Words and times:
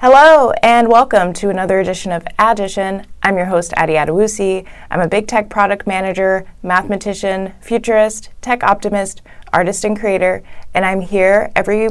Hello 0.00 0.52
and 0.62 0.86
welcome 0.86 1.32
to 1.32 1.50
another 1.50 1.80
edition 1.80 2.12
of 2.12 2.24
Addition. 2.38 3.04
I'm 3.20 3.36
your 3.36 3.46
host, 3.46 3.72
Addy 3.76 3.94
Adewusi. 3.94 4.64
I'm 4.92 5.00
a 5.00 5.08
big 5.08 5.26
tech 5.26 5.50
product 5.50 5.88
manager, 5.88 6.46
mathematician, 6.62 7.52
futurist, 7.60 8.30
tech 8.40 8.62
optimist, 8.62 9.22
artist, 9.52 9.84
and 9.84 9.98
creator, 9.98 10.44
and 10.72 10.84
I'm 10.84 11.00
here 11.00 11.50
every 11.56 11.88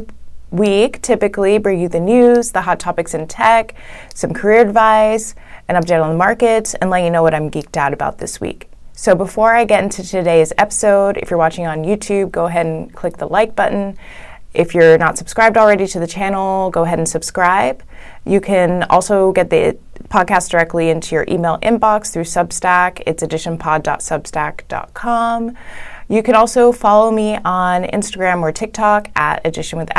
week, 0.50 1.02
typically 1.02 1.58
bring 1.58 1.80
you 1.80 1.90
the 1.90 2.00
news, 2.00 2.50
the 2.52 2.62
hot 2.62 2.80
topics 2.80 3.12
in 3.12 3.28
tech, 3.28 3.74
some 4.14 4.32
career 4.32 4.62
advice, 4.62 5.34
an 5.68 5.76
update 5.76 6.02
on 6.02 6.08
the 6.08 6.16
market, 6.16 6.74
and 6.80 6.88
let 6.88 7.04
you 7.04 7.10
know 7.10 7.22
what 7.22 7.34
I'm 7.34 7.50
geeked 7.50 7.76
out 7.76 7.92
about 7.92 8.16
this 8.16 8.40
week. 8.40 8.70
So 8.94 9.14
before 9.14 9.54
I 9.54 9.66
get 9.66 9.84
into 9.84 10.02
today's 10.02 10.50
episode, 10.56 11.18
if 11.18 11.28
you're 11.28 11.38
watching 11.38 11.66
on 11.66 11.84
YouTube, 11.84 12.30
go 12.30 12.46
ahead 12.46 12.64
and 12.64 12.90
click 12.94 13.18
the 13.18 13.28
like 13.28 13.54
button. 13.54 13.98
If 14.54 14.74
you're 14.74 14.96
not 14.96 15.18
subscribed 15.18 15.58
already 15.58 15.86
to 15.88 16.00
the 16.00 16.06
channel, 16.06 16.70
go 16.70 16.84
ahead 16.84 16.98
and 16.98 17.06
subscribe. 17.06 17.82
You 18.24 18.40
can 18.40 18.84
also 18.84 19.32
get 19.32 19.50
the 19.50 19.76
podcast 20.08 20.50
directly 20.50 20.88
into 20.90 21.14
your 21.14 21.24
email 21.28 21.58
inbox 21.58 22.12
through 22.12 22.24
Substack. 22.24 23.02
It's 23.06 23.22
additionpod.substack.com. 23.22 25.56
You 26.10 26.22
can 26.22 26.34
also 26.34 26.72
follow 26.72 27.10
me 27.10 27.36
on 27.44 27.84
Instagram 27.84 28.40
or 28.40 28.50
TikTok 28.52 29.10
at 29.14 29.46
Addition 29.46 29.78
with 29.78 29.90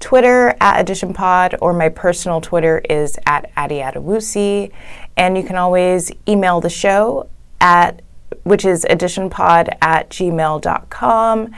Twitter 0.00 0.56
at 0.60 0.86
AdditionPod, 0.86 1.58
or 1.60 1.72
my 1.72 1.88
personal 1.88 2.40
Twitter 2.40 2.80
is 2.90 3.18
at 3.26 3.50
Addy. 3.56 3.80
And 3.80 5.36
you 5.36 5.42
can 5.42 5.56
always 5.56 6.12
email 6.28 6.60
the 6.60 6.70
show 6.70 7.28
at 7.60 8.00
which 8.44 8.64
is 8.64 8.86
additionpod 8.88 9.76
at 9.80 10.10
gmail.com. 10.10 11.54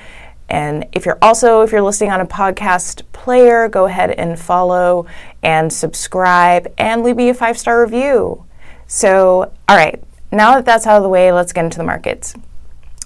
And 0.48 0.86
if 0.92 1.05
you're 1.05 1.18
also, 1.20 1.62
if 1.62 1.73
you're 1.73 1.82
listening 1.82 2.10
on 2.10 2.20
a 2.20 2.27
podcast 2.27 3.02
player, 3.12 3.68
go 3.68 3.86
ahead 3.86 4.12
and 4.12 4.38
follow 4.38 5.06
and 5.42 5.72
subscribe 5.72 6.72
and 6.78 7.02
leave 7.02 7.16
me 7.16 7.28
a 7.28 7.34
five 7.34 7.59
star 7.59 7.82
review. 7.82 8.45
So, 8.86 9.52
all 9.69 9.77
right, 9.77 10.03
now 10.30 10.55
that 10.55 10.64
that's 10.64 10.86
out 10.86 10.97
of 10.97 11.03
the 11.03 11.08
way, 11.08 11.33
let's 11.33 11.53
get 11.53 11.64
into 11.64 11.78
the 11.78 11.84
markets. 11.84 12.34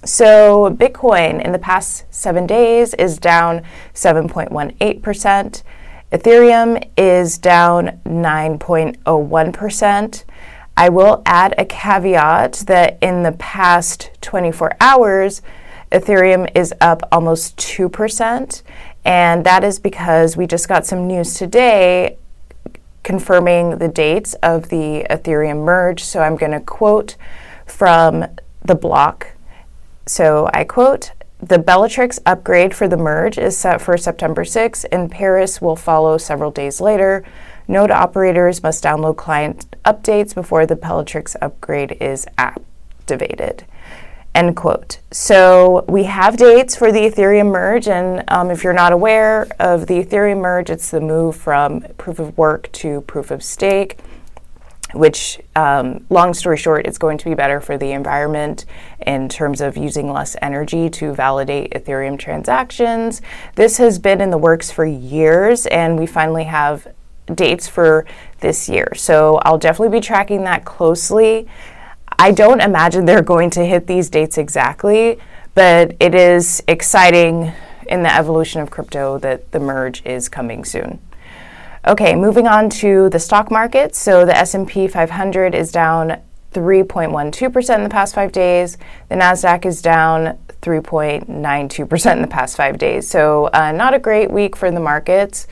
So, 0.03 0.75
Bitcoin 0.79 1.43
in 1.43 1.51
the 1.51 1.59
past 1.59 2.05
seven 2.09 2.47
days 2.47 2.93
is 2.95 3.17
down 3.17 3.63
7.18%. 3.93 5.63
Ethereum 6.11 6.89
is 6.97 7.37
down 7.37 8.01
9.01%. 8.05 10.23
I 10.75 10.89
will 10.89 11.21
add 11.25 11.53
a 11.57 11.65
caveat 11.65 12.63
that 12.67 12.97
in 13.01 13.23
the 13.23 13.31
past 13.33 14.11
24 14.21 14.75
hours, 14.81 15.41
Ethereum 15.91 16.49
is 16.55 16.73
up 16.81 17.07
almost 17.11 17.57
2%. 17.57 18.63
And 19.03 19.45
that 19.45 19.63
is 19.63 19.79
because 19.79 20.37
we 20.37 20.47
just 20.47 20.67
got 20.67 20.85
some 20.85 21.07
news 21.07 21.33
today 21.33 22.17
confirming 23.03 23.79
the 23.79 23.87
dates 23.87 24.35
of 24.35 24.69
the 24.69 25.05
Ethereum 25.09 25.63
merge. 25.63 26.03
So 26.03 26.21
I'm 26.21 26.35
going 26.35 26.51
to 26.51 26.59
quote 26.59 27.15
from 27.65 28.25
the 28.63 28.75
block. 28.75 29.31
So 30.05 30.49
I 30.53 30.63
quote 30.63 31.11
The 31.39 31.57
Bellatrix 31.57 32.19
upgrade 32.25 32.75
for 32.75 32.87
the 32.87 32.97
merge 32.97 33.37
is 33.37 33.57
set 33.57 33.81
for 33.81 33.97
September 33.97 34.45
6, 34.45 34.83
and 34.85 35.09
Paris 35.09 35.61
will 35.61 35.75
follow 35.75 36.17
several 36.17 36.51
days 36.51 36.79
later. 36.79 37.23
Node 37.67 37.91
operators 37.91 38.61
must 38.61 38.83
download 38.83 39.17
client 39.17 39.65
updates 39.85 40.35
before 40.35 40.65
the 40.65 40.75
Bellatrix 40.75 41.35
upgrade 41.41 41.97
is 42.01 42.27
activated. 42.37 43.65
End 44.33 44.55
quote. 44.55 44.99
So 45.11 45.83
we 45.89 46.05
have 46.05 46.37
dates 46.37 46.75
for 46.75 46.91
the 46.91 47.01
Ethereum 47.01 47.51
merge, 47.51 47.89
and 47.89 48.23
um, 48.29 48.49
if 48.49 48.63
you're 48.63 48.71
not 48.71 48.93
aware 48.93 49.47
of 49.59 49.87
the 49.87 50.03
Ethereum 50.03 50.39
merge, 50.39 50.69
it's 50.69 50.89
the 50.89 51.01
move 51.01 51.35
from 51.35 51.81
proof 51.97 52.17
of 52.17 52.37
work 52.37 52.71
to 52.73 53.01
proof 53.01 53.29
of 53.29 53.43
stake. 53.43 53.99
Which, 54.93 55.39
um, 55.55 56.05
long 56.09 56.33
story 56.33 56.57
short, 56.57 56.85
it's 56.85 56.97
going 56.97 57.17
to 57.19 57.25
be 57.25 57.33
better 57.33 57.61
for 57.61 57.77
the 57.77 57.91
environment 57.91 58.65
in 59.05 59.29
terms 59.29 59.61
of 59.61 59.77
using 59.77 60.11
less 60.11 60.35
energy 60.41 60.89
to 60.89 61.13
validate 61.13 61.71
Ethereum 61.71 62.19
transactions. 62.19 63.21
This 63.55 63.77
has 63.77 63.99
been 63.99 64.19
in 64.19 64.31
the 64.31 64.37
works 64.37 64.69
for 64.69 64.85
years, 64.85 65.65
and 65.67 65.97
we 65.97 66.05
finally 66.05 66.43
have 66.43 66.87
dates 67.33 67.69
for 67.69 68.05
this 68.39 68.67
year. 68.67 68.91
So 68.95 69.37
I'll 69.43 69.57
definitely 69.57 69.97
be 69.97 70.01
tracking 70.01 70.43
that 70.43 70.65
closely. 70.65 71.47
I 72.21 72.29
don't 72.29 72.61
imagine 72.61 73.05
they're 73.05 73.23
going 73.23 73.49
to 73.49 73.65
hit 73.65 73.87
these 73.87 74.07
dates 74.07 74.37
exactly, 74.37 75.17
but 75.55 75.95
it 75.99 76.13
is 76.13 76.61
exciting 76.67 77.51
in 77.87 78.03
the 78.03 78.15
evolution 78.15 78.61
of 78.61 78.69
crypto 78.69 79.17
that 79.17 79.51
the 79.51 79.59
merge 79.59 80.05
is 80.05 80.29
coming 80.29 80.63
soon. 80.63 80.99
Okay, 81.87 82.13
moving 82.13 82.45
on 82.45 82.69
to 82.81 83.09
the 83.09 83.17
stock 83.17 83.49
market. 83.49 83.95
So 83.95 84.23
the 84.23 84.37
S&P 84.37 84.87
500 84.87 85.55
is 85.55 85.71
down 85.71 86.21
3.12% 86.51 87.75
in 87.75 87.81
the 87.81 87.89
past 87.89 88.13
5 88.13 88.31
days. 88.31 88.77
The 89.09 89.15
Nasdaq 89.15 89.65
is 89.65 89.81
down 89.81 90.37
3.92% 90.61 92.15
in 92.15 92.21
the 92.21 92.27
past 92.27 92.55
5 92.55 92.77
days. 92.77 93.07
So 93.07 93.49
uh, 93.51 93.71
not 93.71 93.95
a 93.95 93.99
great 93.99 94.29
week 94.29 94.55
for 94.55 94.69
the 94.69 94.79
markets. 94.79 95.47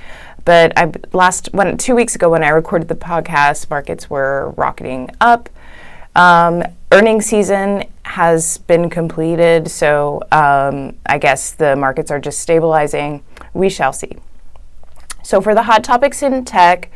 But 0.45 0.73
I 0.77 0.91
last 1.13 1.49
when 1.51 1.77
2 1.77 1.95
weeks 1.95 2.13
ago 2.13 2.29
when 2.29 2.43
I 2.43 2.49
recorded 2.49 2.89
the 2.89 2.95
podcast, 2.95 3.71
markets 3.71 4.07
were 4.07 4.53
rocketing 4.55 5.09
up. 5.19 5.49
Um, 6.19 6.63
earnings 6.91 7.27
season 7.27 7.85
has 8.03 8.57
been 8.57 8.89
completed, 8.89 9.71
so 9.71 10.21
um, 10.33 10.97
I 11.05 11.17
guess 11.17 11.51
the 11.51 11.77
markets 11.77 12.11
are 12.11 12.19
just 12.19 12.41
stabilizing. 12.41 13.23
We 13.53 13.69
shall 13.69 13.93
see. 13.93 14.17
So, 15.23 15.39
for 15.39 15.55
the 15.55 15.63
hot 15.63 15.81
topics 15.81 16.21
in 16.21 16.43
tech, 16.43 16.91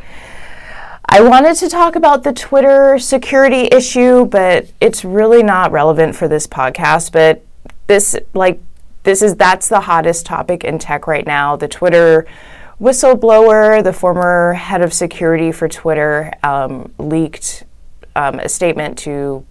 I 1.06 1.22
wanted 1.22 1.56
to 1.56 1.70
talk 1.70 1.96
about 1.96 2.24
the 2.24 2.34
Twitter 2.34 3.00
security 3.00 3.70
issue, 3.72 4.26
but 4.26 4.68
it's 4.82 5.06
really 5.06 5.42
not 5.42 5.72
relevant 5.72 6.18
for 6.18 6.28
this 6.28 6.46
podcast. 6.46 7.14
But 7.14 7.46
this, 7.88 8.18
like, 8.34 8.60
this 9.04 9.22
is 9.22 9.36
that's 9.36 9.70
the 9.70 9.80
hottest 9.80 10.26
topic 10.26 10.66
in 10.66 10.80
tech 10.80 11.08
right 11.08 11.26
now. 11.26 11.56
The 11.56 11.70
Twitter 11.70 12.28
whistleblower, 12.78 13.82
the 13.82 13.94
former 13.94 14.52
head 14.52 14.82
of 14.82 14.92
security 14.92 15.54
for 15.54 15.70
Twitter, 15.70 16.34
um, 16.44 16.92
leaked 16.98 17.64
um, 18.16 18.40
a 18.40 18.50
statement 18.50 18.98
to 19.00 19.46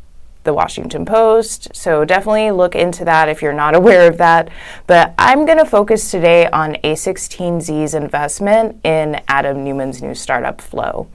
the 0.45 0.53
Washington 0.53 1.05
Post. 1.05 1.69
So 1.75 2.05
definitely 2.05 2.51
look 2.51 2.75
into 2.75 3.05
that 3.05 3.29
if 3.29 3.43
you're 3.43 3.53
not 3.53 3.75
aware 3.81 4.09
of 4.09 4.19
that. 4.19 4.51
But 4.87 5.15
I'm 5.19 5.47
going 5.47 5.59
to 5.59 5.65
focus 5.65 6.11
today 6.11 6.47
on 6.49 6.75
A16Z's 6.85 7.95
investment 7.95 8.81
in 8.85 9.21
Adam 9.29 9.65
Neumann's 9.65 10.03
new 10.03 10.15
startup 10.15 10.61
Flow. 10.61 11.09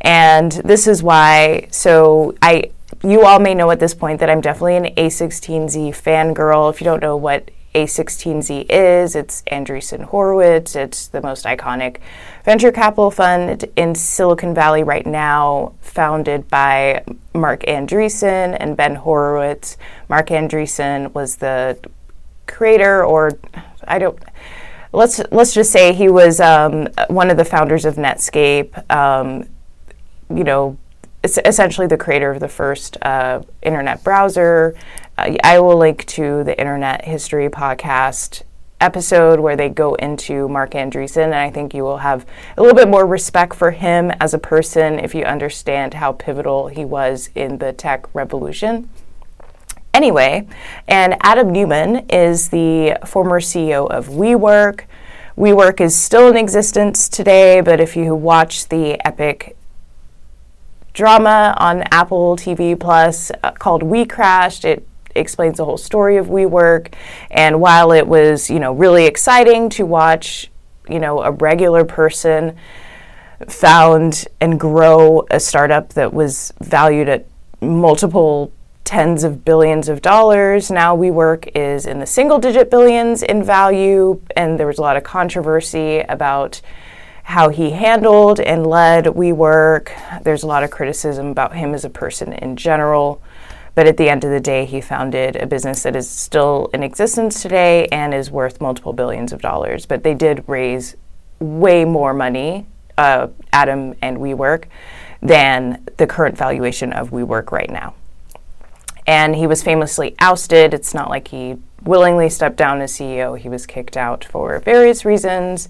And 0.00 0.52
this 0.52 0.86
is 0.86 1.02
why, 1.02 1.68
so 1.70 2.34
I, 2.40 2.70
you 3.02 3.24
all 3.24 3.38
may 3.38 3.54
know 3.54 3.70
at 3.70 3.80
this 3.80 3.92
point 3.92 4.20
that 4.20 4.30
I'm 4.30 4.40
definitely 4.40 4.76
an 4.76 4.94
A16Z 4.94 5.90
fangirl. 5.90 6.70
If 6.70 6.80
you 6.80 6.84
don't 6.86 7.02
know 7.02 7.16
what 7.16 7.50
a16Z 7.74 8.66
is. 8.68 9.14
It's 9.14 9.42
Andreessen 9.50 10.04
Horowitz. 10.04 10.74
It's 10.74 11.06
the 11.06 11.22
most 11.22 11.44
iconic 11.44 11.98
venture 12.44 12.72
capital 12.72 13.10
fund 13.10 13.64
in 13.76 13.94
Silicon 13.94 14.54
Valley 14.54 14.82
right 14.82 15.06
now, 15.06 15.74
founded 15.80 16.48
by 16.48 17.04
Marc 17.32 17.62
Andreessen 17.62 18.56
and 18.58 18.76
Ben 18.76 18.96
Horowitz. 18.96 19.76
Marc 20.08 20.28
Andreessen 20.28 21.14
was 21.14 21.36
the 21.36 21.78
creator, 22.46 23.04
or 23.04 23.38
I 23.86 23.98
don't. 23.98 24.18
Let's 24.92 25.20
let's 25.30 25.54
just 25.54 25.70
say 25.70 25.92
he 25.92 26.08
was 26.08 26.40
um, 26.40 26.88
one 27.08 27.30
of 27.30 27.36
the 27.36 27.44
founders 27.44 27.84
of 27.84 27.94
Netscape. 27.94 28.90
Um, 28.90 29.48
you 30.28 30.42
know, 30.42 30.76
essentially 31.24 31.86
the 31.86 31.96
creator 31.96 32.30
of 32.30 32.40
the 32.40 32.48
first 32.48 32.96
uh, 33.02 33.42
internet 33.62 34.02
browser. 34.02 34.74
Uh, 35.18 35.36
I 35.44 35.60
will 35.60 35.76
link 35.76 36.06
to 36.06 36.44
the 36.44 36.58
Internet 36.58 37.04
History 37.04 37.48
podcast 37.48 38.42
episode 38.80 39.40
where 39.40 39.56
they 39.56 39.68
go 39.68 39.94
into 39.96 40.48
Marc 40.48 40.70
Andreessen, 40.72 41.24
and 41.24 41.34
I 41.34 41.50
think 41.50 41.74
you 41.74 41.82
will 41.82 41.98
have 41.98 42.26
a 42.56 42.62
little 42.62 42.76
bit 42.76 42.88
more 42.88 43.06
respect 43.06 43.54
for 43.54 43.72
him 43.72 44.10
as 44.20 44.32
a 44.32 44.38
person 44.38 44.98
if 44.98 45.14
you 45.14 45.24
understand 45.24 45.94
how 45.94 46.12
pivotal 46.12 46.68
he 46.68 46.84
was 46.84 47.28
in 47.34 47.58
the 47.58 47.72
tech 47.72 48.12
revolution. 48.14 48.88
Anyway, 49.92 50.46
and 50.88 51.16
Adam 51.20 51.50
Neumann 51.50 52.06
is 52.08 52.48
the 52.48 52.96
former 53.04 53.40
CEO 53.40 53.88
of 53.90 54.08
WeWork. 54.08 54.82
WeWork 55.36 55.80
is 55.80 55.96
still 55.96 56.28
in 56.28 56.36
existence 56.36 57.08
today, 57.08 57.60
but 57.60 57.80
if 57.80 57.96
you 57.96 58.14
watch 58.14 58.68
the 58.68 59.04
epic 59.06 59.56
drama 60.92 61.54
on 61.58 61.82
Apple 61.90 62.36
TV 62.36 62.78
Plus 62.78 63.30
uh, 63.42 63.52
called 63.52 63.82
We 63.82 64.04
Crashed. 64.04 64.64
It 64.64 64.86
explains 65.14 65.58
the 65.58 65.64
whole 65.64 65.76
story 65.76 66.16
of 66.16 66.26
WeWork. 66.26 66.94
And 67.30 67.60
while 67.60 67.92
it 67.92 68.06
was, 68.06 68.50
you 68.50 68.60
know, 68.60 68.72
really 68.72 69.06
exciting 69.06 69.68
to 69.70 69.84
watch, 69.84 70.50
you 70.88 70.98
know, 70.98 71.22
a 71.22 71.30
regular 71.30 71.84
person 71.84 72.56
found 73.48 74.26
and 74.40 74.60
grow 74.60 75.26
a 75.30 75.40
startup 75.40 75.94
that 75.94 76.12
was 76.12 76.52
valued 76.60 77.08
at 77.08 77.26
multiple 77.60 78.52
tens 78.84 79.22
of 79.22 79.44
billions 79.44 79.88
of 79.88 80.02
dollars. 80.02 80.70
Now 80.70 80.96
WeWork 80.96 81.50
is 81.54 81.86
in 81.86 82.00
the 82.00 82.06
single 82.06 82.38
digit 82.38 82.70
billions 82.70 83.22
in 83.22 83.42
value, 83.42 84.20
and 84.36 84.58
there 84.58 84.66
was 84.66 84.78
a 84.78 84.82
lot 84.82 84.96
of 84.96 85.04
controversy 85.04 86.00
about 86.00 86.60
how 87.30 87.48
he 87.48 87.70
handled 87.70 88.40
and 88.40 88.66
led 88.66 89.04
WeWork. 89.04 90.22
There's 90.24 90.42
a 90.42 90.48
lot 90.48 90.64
of 90.64 90.70
criticism 90.72 91.28
about 91.28 91.54
him 91.54 91.74
as 91.74 91.84
a 91.84 91.90
person 91.90 92.32
in 92.32 92.56
general. 92.56 93.22
But 93.76 93.86
at 93.86 93.96
the 93.96 94.08
end 94.08 94.24
of 94.24 94.30
the 94.30 94.40
day, 94.40 94.64
he 94.64 94.80
founded 94.80 95.36
a 95.36 95.46
business 95.46 95.84
that 95.84 95.94
is 95.94 96.10
still 96.10 96.70
in 96.74 96.82
existence 96.82 97.40
today 97.40 97.86
and 97.92 98.12
is 98.12 98.32
worth 98.32 98.60
multiple 98.60 98.92
billions 98.92 99.32
of 99.32 99.40
dollars. 99.40 99.86
But 99.86 100.02
they 100.02 100.12
did 100.12 100.42
raise 100.48 100.96
way 101.38 101.84
more 101.84 102.12
money, 102.12 102.66
uh, 102.98 103.28
Adam 103.52 103.94
and 104.02 104.18
WeWork, 104.18 104.64
than 105.22 105.86
the 105.98 106.08
current 106.08 106.36
valuation 106.36 106.92
of 106.92 107.10
WeWork 107.10 107.52
right 107.52 107.70
now. 107.70 107.94
And 109.06 109.36
he 109.36 109.46
was 109.46 109.62
famously 109.62 110.16
ousted. 110.18 110.74
It's 110.74 110.94
not 110.94 111.08
like 111.08 111.28
he 111.28 111.58
willingly 111.84 112.28
stepped 112.28 112.56
down 112.56 112.80
as 112.80 112.92
CEO, 112.92 113.38
he 113.38 113.48
was 113.48 113.66
kicked 113.66 113.96
out 113.96 114.24
for 114.24 114.58
various 114.60 115.04
reasons. 115.04 115.68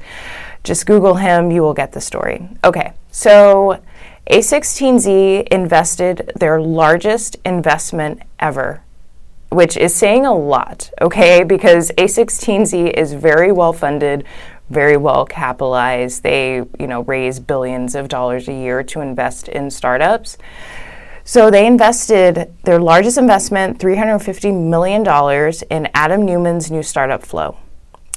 Just 0.65 0.87
Google 0.87 1.15
him, 1.15 1.51
you 1.51 1.63
will 1.63 1.75
get 1.75 1.93
the 1.93 2.01
story. 2.01 2.49
Okay, 2.65 2.93
so 3.11 3.81
A16Z 4.31 5.49
invested 5.49 6.33
their 6.37 6.61
largest 6.61 7.37
investment 7.45 8.23
ever, 8.39 8.83
which 9.51 9.77
is 9.77 9.95
saying 9.95 10.27
a 10.27 10.35
lot, 10.37 10.91
okay? 11.01 11.43
Because 11.45 11.91
A16Z 11.99 12.93
is 12.93 13.13
very 13.13 13.53
well 13.53 13.73
funded, 13.73 14.25
very 14.69 14.97
well 14.97 15.25
capitalized. 15.25 16.23
They, 16.23 16.57
you 16.79 16.87
know, 16.87 17.03
raise 17.03 17.41
billions 17.41 17.95
of 17.95 18.09
dollars 18.09 18.49
a 18.49 18.53
year 18.53 18.83
to 18.85 19.01
invest 19.01 19.49
in 19.49 19.71
startups. 19.71 20.39
So 21.31 21.49
they 21.49 21.65
invested 21.65 22.53
their 22.65 22.81
largest 22.81 23.17
investment, 23.17 23.79
$350 23.79 24.53
million, 24.69 25.03
in 25.71 25.89
Adam 25.95 26.27
Neumann's 26.27 26.73
new 26.73 26.83
startup 26.83 27.25
Flow. 27.25 27.57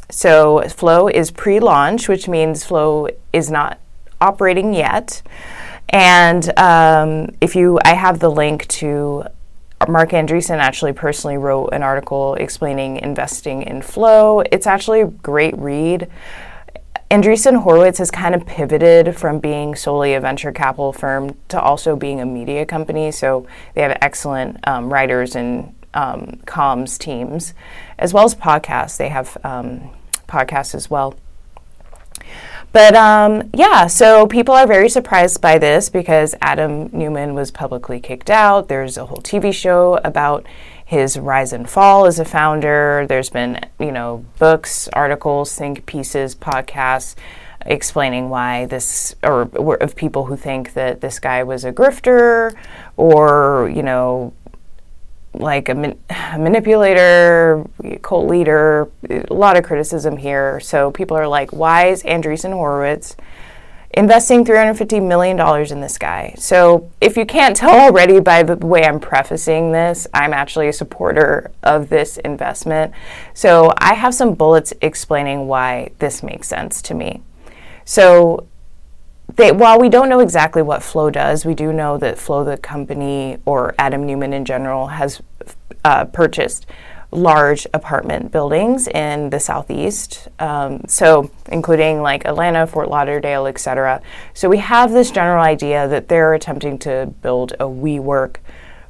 So 0.10 0.68
Flow 0.69 1.10
is 1.10 1.30
pre-launch, 1.30 2.10
which 2.10 2.27
means 2.27 2.63
Flow 2.63 3.10
is 3.31 3.51
not 3.51 3.77
operating 4.19 4.74
yet. 4.74 5.21
And 5.89 6.57
um, 6.57 7.30
if 7.39 7.56
you, 7.56 7.80
I 7.86 7.94
have 7.94 8.18
the 8.18 8.31
link 8.31 8.68
to 8.80 9.25
Marc 9.88 10.10
Andreessen 10.10 10.57
actually 10.57 10.94
personally 10.94 11.38
wrote 11.38 11.68
an 11.68 11.83
article 11.83 12.33
explaining 12.33 12.98
investing 12.98 13.62
in 13.62 13.83
Flow. 13.83 14.39
It's 14.39 14.65
actually 14.65 15.01
a 15.01 15.07
great 15.07 15.56
read. 15.60 16.10
Andreessen 17.13 17.62
Horowitz 17.62 18.00
has 18.00 18.10
kind 18.10 18.33
of 18.33 18.44
pivoted 18.48 19.15
from 19.15 19.38
being 19.38 19.75
solely 19.75 20.15
a 20.15 20.19
venture 20.19 20.51
capital 20.51 20.92
firm 20.92 21.38
to 21.50 21.62
also 21.62 21.95
being 21.95 22.19
a 22.19 22.25
media 22.25 22.65
company. 22.65 23.12
So 23.12 23.45
they 23.75 23.83
have 23.83 23.95
excellent 24.01 24.68
um, 24.68 24.92
writers 24.92 25.36
and 25.36 25.75
um, 25.94 26.39
comms 26.48 26.98
teams, 26.98 27.54
as 28.00 28.15
well 28.15 28.25
as 28.25 28.33
podcasts. 28.33 28.98
They 28.98 29.10
have 29.10 29.38
um, 29.44 29.92
podcasts 30.27 30.74
as 30.74 30.89
well. 30.89 31.13
But 32.71 32.95
um, 32.95 33.51
yeah, 33.54 33.86
so 33.86 34.25
people 34.25 34.56
are 34.56 34.65
very 34.65 34.89
surprised 34.89 35.39
by 35.39 35.60
this 35.60 35.89
because 35.89 36.33
Adam 36.42 36.89
Neumann 36.92 37.36
was 37.36 37.51
publicly 37.51 38.00
kicked 38.00 38.31
out. 38.31 38.69
There's 38.69 38.98
a 38.98 39.06
whole 39.06 39.21
TV 39.21 39.54
show 39.54 40.00
about 40.04 40.48
his 40.85 41.18
rise 41.18 41.53
and 41.53 41.69
fall 41.69 42.06
as 42.06 42.19
a 42.19 42.25
founder. 42.25 43.06
There's 43.07 43.30
been, 43.30 43.59
you 43.80 43.91
know, 43.91 44.25
books, 44.39 44.88
articles, 44.89 45.56
think 45.56 45.85
pieces, 45.85 46.35
podcasts 46.35 47.15
explaining 47.65 48.30
why 48.30 48.65
this, 48.65 49.15
or, 49.24 49.50
or 49.56 49.75
of 49.77 49.95
people 49.95 50.25
who 50.25 50.35
think 50.35 50.74
that 50.74 51.01
this 51.01 51.19
guy 51.19 51.44
was 51.44 51.63
a 51.63 51.71
grifter 51.71 52.53
or, 52.97 53.71
you 53.74 53.83
know, 53.83 54.33
like 55.33 55.69
a, 55.69 55.75
man, 55.75 55.97
a, 56.09 56.38
manipulator, 56.39 57.65
cult 58.01 58.29
leader, 58.29 58.89
a 59.09 59.33
lot 59.33 59.57
of 59.57 59.63
criticism 59.63 60.18
here. 60.18 60.59
So 60.59 60.91
people 60.91 61.18
are 61.18 61.27
like, 61.27 61.51
why 61.51 61.88
is 61.88 62.03
Andreessen 62.03 62.51
Horowitz 62.51 63.15
investing 63.93 64.43
$350 64.43 65.05
million 65.05 65.39
in 65.71 65.81
this 65.81 65.97
guy? 65.97 66.33
So 66.37 66.91
if 66.99 67.15
you 67.17 67.25
can't 67.25 67.55
tell 67.55 67.79
already 67.79 68.19
by 68.19 68.43
the 68.43 68.55
way 68.55 68.83
I'm 68.83 68.99
prefacing 68.99 69.71
this, 69.71 70.07
I'm 70.13 70.33
actually 70.33 70.67
a 70.67 70.73
supporter 70.73 71.51
of 71.63 71.89
this 71.89 72.17
investment. 72.17 72.93
So 73.33 73.71
I 73.77 73.93
have 73.93 74.13
some 74.13 74.33
bullets 74.33 74.73
explaining 74.81 75.47
why 75.47 75.91
this 75.99 76.23
makes 76.23 76.47
sense 76.47 76.81
to 76.83 76.93
me. 76.93 77.21
So 77.85 78.47
they, 79.35 79.51
while 79.51 79.79
we 79.79 79.89
don't 79.89 80.09
know 80.09 80.19
exactly 80.19 80.61
what 80.61 80.83
Flow 80.83 81.09
does, 81.09 81.45
we 81.45 81.53
do 81.53 81.73
know 81.73 81.97
that 81.97 82.17
Flow, 82.17 82.43
the 82.43 82.57
company, 82.57 83.37
or 83.45 83.73
Adam 83.79 84.05
Neumann 84.05 84.33
in 84.33 84.45
general, 84.45 84.87
has 84.87 85.21
uh, 85.83 86.05
purchased 86.05 86.65
large 87.15 87.68
apartment 87.74 88.31
buildings 88.31 88.88
in 88.88 89.30
the 89.30 89.39
southeast, 89.39 90.27
um, 90.39 90.81
so 90.88 91.30
including 91.51 92.01
like 92.01 92.25
Atlanta, 92.25 92.65
Fort 92.68 92.89
Lauderdale, 92.89 93.48
etc. 93.48 94.01
So 94.33 94.50
we 94.50 94.57
have 94.57 94.92
this 94.92 95.12
general 95.12 95.44
idea 95.44 95.88
that 95.88 96.07
they're 96.07 96.33
attempting 96.33 96.80
to 96.80 97.13
build 97.21 97.54
a 97.54 97.65
WeWork 97.65 98.38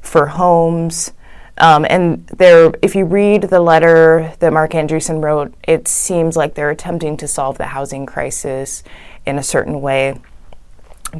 for 0.00 0.26
homes. 0.26 1.12
Um, 1.58 1.86
and 1.88 2.26
there, 2.28 2.72
if 2.82 2.94
you 2.94 3.04
read 3.04 3.44
the 3.44 3.60
letter 3.60 4.34
that 4.40 4.52
Marc 4.52 4.72
Andreessen 4.72 5.22
wrote, 5.22 5.54
it 5.66 5.86
seems 5.86 6.36
like 6.36 6.54
they're 6.54 6.70
attempting 6.70 7.16
to 7.18 7.28
solve 7.28 7.58
the 7.58 7.66
housing 7.66 8.06
crisis 8.06 8.82
in 9.24 9.38
a 9.38 9.42
certain 9.42 9.80
way. 9.80 10.20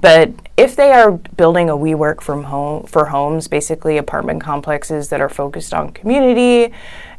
But 0.00 0.32
if 0.56 0.76
they 0.76 0.92
are 0.92 1.12
building 1.12 1.70
a 1.70 1.76
WeWork 1.76 2.20
from 2.20 2.44
home 2.44 2.86
for 2.86 3.06
homes, 3.06 3.48
basically 3.48 3.96
apartment 3.96 4.42
complexes 4.42 5.08
that 5.08 5.20
are 5.20 5.28
focused 5.28 5.72
on 5.72 5.90
community 5.90 6.72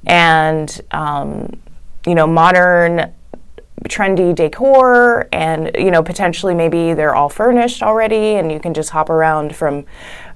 and 0.06 0.82
um, 0.92 1.60
you 2.06 2.16
know 2.16 2.28
modern 2.28 3.14
trendy 3.86 4.34
decor 4.34 5.28
and 5.32 5.72
you 5.76 5.92
know 5.92 6.02
potentially 6.02 6.56
maybe 6.56 6.94
they're 6.94 7.14
all 7.14 7.30
furnished 7.30 7.84
already 7.84 8.36
and 8.36 8.52
you 8.52 8.60
can 8.60 8.74
just 8.74 8.90
hop 8.90 9.10
around 9.10 9.56
from 9.56 9.86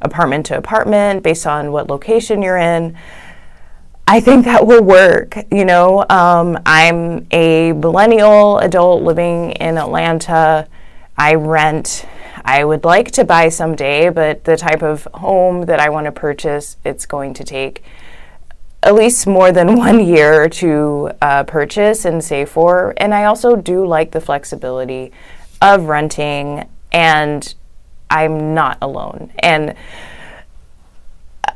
apartment 0.01 0.45
to 0.45 0.57
apartment 0.57 1.23
based 1.23 1.47
on 1.47 1.71
what 1.71 1.89
location 1.89 2.43
you're 2.43 2.57
in 2.57 2.95
i 4.07 4.19
think 4.19 4.45
that 4.45 4.67
will 4.67 4.83
work 4.83 5.35
you 5.51 5.65
know? 5.65 6.05
Um, 6.09 6.59
i'm 6.65 7.25
a 7.31 7.71
millennial 7.73 8.59
adult 8.59 9.03
living 9.03 9.51
in 9.51 9.77
atlanta. 9.77 10.67
I 11.17 11.35
rent 11.35 12.05
I 12.45 12.63
would 12.63 12.83
like 12.83 13.11
to 13.11 13.23
buy 13.23 13.49
someday, 13.49 14.09
but 14.09 14.43
the 14.43 14.57
type 14.57 14.81
of 14.81 15.07
home 15.13 15.65
that 15.65 15.79
I 15.79 15.89
want 15.89 16.05
to 16.05 16.11
purchase, 16.11 16.77
it's 16.83 17.05
going 17.05 17.33
to 17.35 17.43
take 17.43 17.83
at 18.81 18.95
least 18.95 19.27
more 19.27 19.51
than 19.51 19.75
one 19.77 19.99
year 20.05 20.49
to 20.49 21.11
uh, 21.21 21.43
purchase 21.43 22.05
and 22.05 22.23
save 22.23 22.49
for. 22.49 22.93
And 22.97 23.13
I 23.13 23.25
also 23.25 23.55
do 23.55 23.85
like 23.85 24.11
the 24.11 24.21
flexibility 24.21 25.11
of 25.61 25.85
renting, 25.85 26.67
and 26.91 27.53
I'm 28.09 28.53
not 28.53 28.77
alone. 28.81 29.31
And 29.39 29.75
uh, 31.47 31.51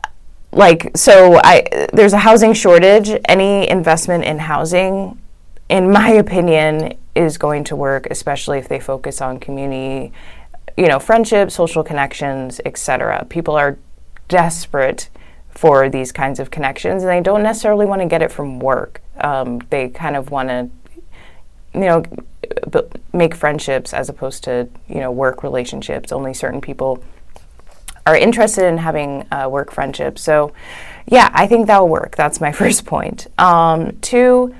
like 0.51 0.95
so 0.95 1.39
I 1.43 1.87
there's 1.93 2.13
a 2.13 2.19
housing 2.19 2.53
shortage 2.53 3.09
any 3.25 3.67
investment 3.67 4.23
in 4.23 4.37
housing 4.37 5.19
in 5.67 5.91
my 5.91 6.11
opinion 6.11 6.95
is 7.15 7.39
going 7.39 7.63
to 7.63 7.75
work 7.75 8.05
especially 8.11 8.59
if 8.59 8.67
they 8.67 8.79
focus 8.79 9.19
on 9.19 9.39
community 9.39 10.11
you 10.77 10.87
know, 10.87 10.99
friendships, 10.99 11.55
social 11.55 11.83
connections, 11.83 12.59
etc. 12.65 13.25
People 13.29 13.55
are 13.55 13.77
desperate 14.27 15.09
for 15.49 15.89
these 15.89 16.11
kinds 16.11 16.39
of 16.39 16.49
connections, 16.49 17.03
and 17.03 17.11
they 17.11 17.21
don't 17.21 17.43
necessarily 17.43 17.85
want 17.85 18.01
to 18.01 18.07
get 18.07 18.21
it 18.21 18.31
from 18.31 18.59
work. 18.59 19.01
Um, 19.17 19.59
they 19.69 19.89
kind 19.89 20.15
of 20.15 20.31
want 20.31 20.49
to, 20.49 20.69
you 21.73 21.81
know, 21.81 22.03
b- 22.69 22.81
make 23.13 23.35
friendships 23.35 23.93
as 23.93 24.09
opposed 24.09 24.43
to 24.45 24.67
you 24.87 24.99
know 24.99 25.11
work 25.11 25.43
relationships. 25.43 26.11
Only 26.11 26.33
certain 26.33 26.61
people 26.61 27.03
are 28.05 28.17
interested 28.17 28.65
in 28.65 28.79
having 28.79 29.25
uh, 29.31 29.47
work 29.49 29.71
friendships. 29.71 30.21
So, 30.21 30.51
yeah, 31.05 31.29
I 31.33 31.47
think 31.47 31.67
that 31.67 31.79
will 31.79 31.89
work. 31.89 32.15
That's 32.15 32.41
my 32.41 32.51
first 32.61 32.85
point. 32.85 33.27
Um, 33.37 33.97
two. 34.01 34.55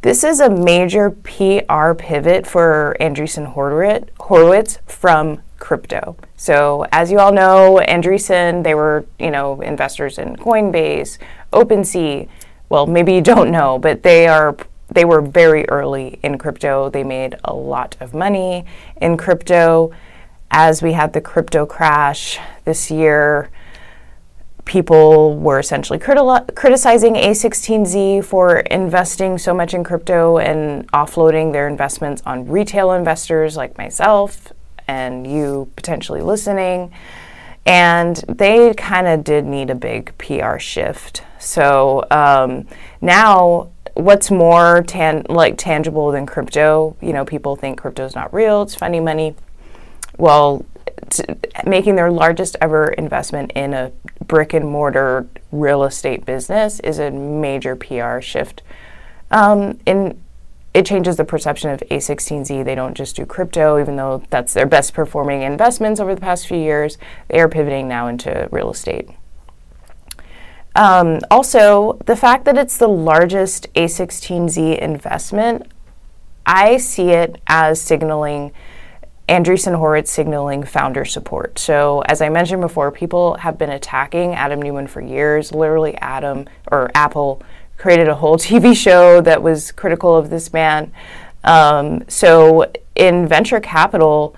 This 0.00 0.22
is 0.22 0.38
a 0.38 0.48
major 0.48 1.10
PR 1.10 1.92
pivot 1.92 2.46
for 2.46 2.96
Andreessen 3.00 3.46
Horowitz 3.46 4.78
from 4.86 5.42
crypto. 5.58 6.16
So, 6.36 6.86
as 6.92 7.10
you 7.10 7.18
all 7.18 7.32
know, 7.32 7.80
Andreessen, 7.88 8.62
they 8.62 8.74
were, 8.74 9.04
you 9.18 9.30
know, 9.30 9.60
investors 9.60 10.18
in 10.18 10.36
Coinbase, 10.36 11.18
OpenSea. 11.52 12.28
Well, 12.68 12.86
maybe 12.86 13.14
you 13.14 13.20
don't 13.22 13.50
know, 13.50 13.78
but 13.78 14.02
they 14.02 14.26
are 14.26 14.56
they 14.90 15.04
were 15.04 15.20
very 15.20 15.68
early 15.68 16.18
in 16.22 16.38
crypto. 16.38 16.88
They 16.88 17.04
made 17.04 17.36
a 17.44 17.54
lot 17.54 17.96
of 18.00 18.14
money 18.14 18.64
in 19.00 19.16
crypto. 19.16 19.92
As 20.50 20.82
we 20.82 20.92
had 20.92 21.12
the 21.12 21.20
crypto 21.20 21.66
crash 21.66 22.38
this 22.64 22.90
year, 22.90 23.50
people 24.64 25.36
were 25.36 25.58
essentially 25.58 25.98
criti- 25.98 26.54
criticizing 26.54 27.14
A16Z 27.14 28.24
for 28.24 28.60
investing 28.60 29.36
so 29.36 29.52
much 29.52 29.74
in 29.74 29.84
crypto 29.84 30.38
and 30.38 30.90
offloading 30.92 31.52
their 31.52 31.68
investments 31.68 32.22
on 32.24 32.46
retail 32.46 32.92
investors 32.92 33.56
like 33.56 33.76
myself 33.76 34.52
and 34.88 35.26
you 35.26 35.70
potentially 35.76 36.20
listening. 36.22 36.92
And 37.64 38.16
they 38.28 38.72
kind 38.74 39.06
of 39.06 39.22
did 39.22 39.44
need 39.44 39.68
a 39.70 39.74
big 39.74 40.16
PR 40.18 40.58
shift. 40.58 41.22
So 41.38 42.04
um, 42.10 42.66
now 43.00 43.68
what's 43.94 44.30
more 44.30 44.82
tan- 44.86 45.26
like 45.28 45.58
tangible 45.58 46.10
than 46.12 46.24
crypto? 46.24 46.96
You 47.00 47.12
know, 47.12 47.24
people 47.24 47.56
think 47.56 47.78
crypto 47.78 48.04
is 48.04 48.14
not 48.14 48.32
real; 48.32 48.62
it's 48.62 48.74
funny 48.74 49.00
money. 49.00 49.34
Well, 50.16 50.64
making 51.64 51.96
their 51.96 52.10
largest 52.10 52.56
ever 52.60 52.88
investment 52.88 53.52
in 53.52 53.74
a 53.74 53.92
brick 54.26 54.54
and 54.54 54.66
mortar 54.66 55.26
real 55.52 55.84
estate 55.84 56.24
business 56.24 56.80
is 56.80 56.98
a 56.98 57.10
major 57.10 57.76
PR 57.76 58.20
shift. 58.20 58.62
Um, 59.30 59.78
in 59.84 60.18
it 60.78 60.86
changes 60.86 61.16
the 61.16 61.24
perception 61.24 61.70
of 61.70 61.80
A16Z. 61.90 62.64
They 62.64 62.76
don't 62.76 62.96
just 62.96 63.16
do 63.16 63.26
crypto, 63.26 63.80
even 63.80 63.96
though 63.96 64.22
that's 64.30 64.54
their 64.54 64.64
best 64.64 64.94
performing 64.94 65.42
investments 65.42 65.98
over 65.98 66.14
the 66.14 66.20
past 66.20 66.46
few 66.46 66.56
years. 66.56 66.98
They 67.26 67.40
are 67.40 67.48
pivoting 67.48 67.88
now 67.88 68.06
into 68.06 68.48
real 68.52 68.70
estate. 68.70 69.10
Um, 70.76 71.18
also, 71.32 71.98
the 72.06 72.14
fact 72.14 72.44
that 72.44 72.56
it's 72.56 72.76
the 72.76 72.86
largest 72.86 73.72
A16Z 73.74 74.78
investment, 74.78 75.66
I 76.46 76.76
see 76.76 77.10
it 77.10 77.40
as 77.48 77.80
signaling 77.80 78.52
Andreessen 79.28 79.74
Horowitz 79.76 80.12
signaling 80.12 80.62
founder 80.62 81.04
support. 81.04 81.58
So, 81.58 82.02
as 82.02 82.22
I 82.22 82.28
mentioned 82.28 82.60
before, 82.60 82.92
people 82.92 83.34
have 83.38 83.58
been 83.58 83.70
attacking 83.70 84.36
Adam 84.36 84.62
Neumann 84.62 84.86
for 84.86 85.00
years. 85.00 85.52
Literally, 85.52 85.96
Adam 85.96 86.46
or 86.70 86.88
Apple 86.94 87.42
created 87.78 88.08
a 88.08 88.16
whole 88.16 88.36
TV 88.48 88.76
show 88.76 89.20
that 89.22 89.42
was 89.42 89.72
critical 89.72 90.16
of 90.16 90.30
this 90.30 90.52
man. 90.52 90.92
Um, 91.44 92.04
so, 92.08 92.70
in 92.94 93.26
venture 93.26 93.60
capital, 93.60 94.36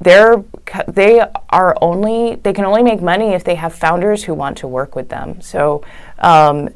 they're 0.00 0.44
they 0.88 1.20
are 1.50 1.76
only 1.80 2.34
they 2.36 2.52
can 2.52 2.64
only 2.64 2.82
make 2.82 3.00
money 3.00 3.32
if 3.32 3.44
they 3.44 3.54
have 3.54 3.72
founders 3.74 4.24
who 4.24 4.34
want 4.34 4.58
to 4.58 4.68
work 4.68 4.94
with 4.94 5.08
them. 5.08 5.40
So, 5.40 5.84
um, 6.18 6.68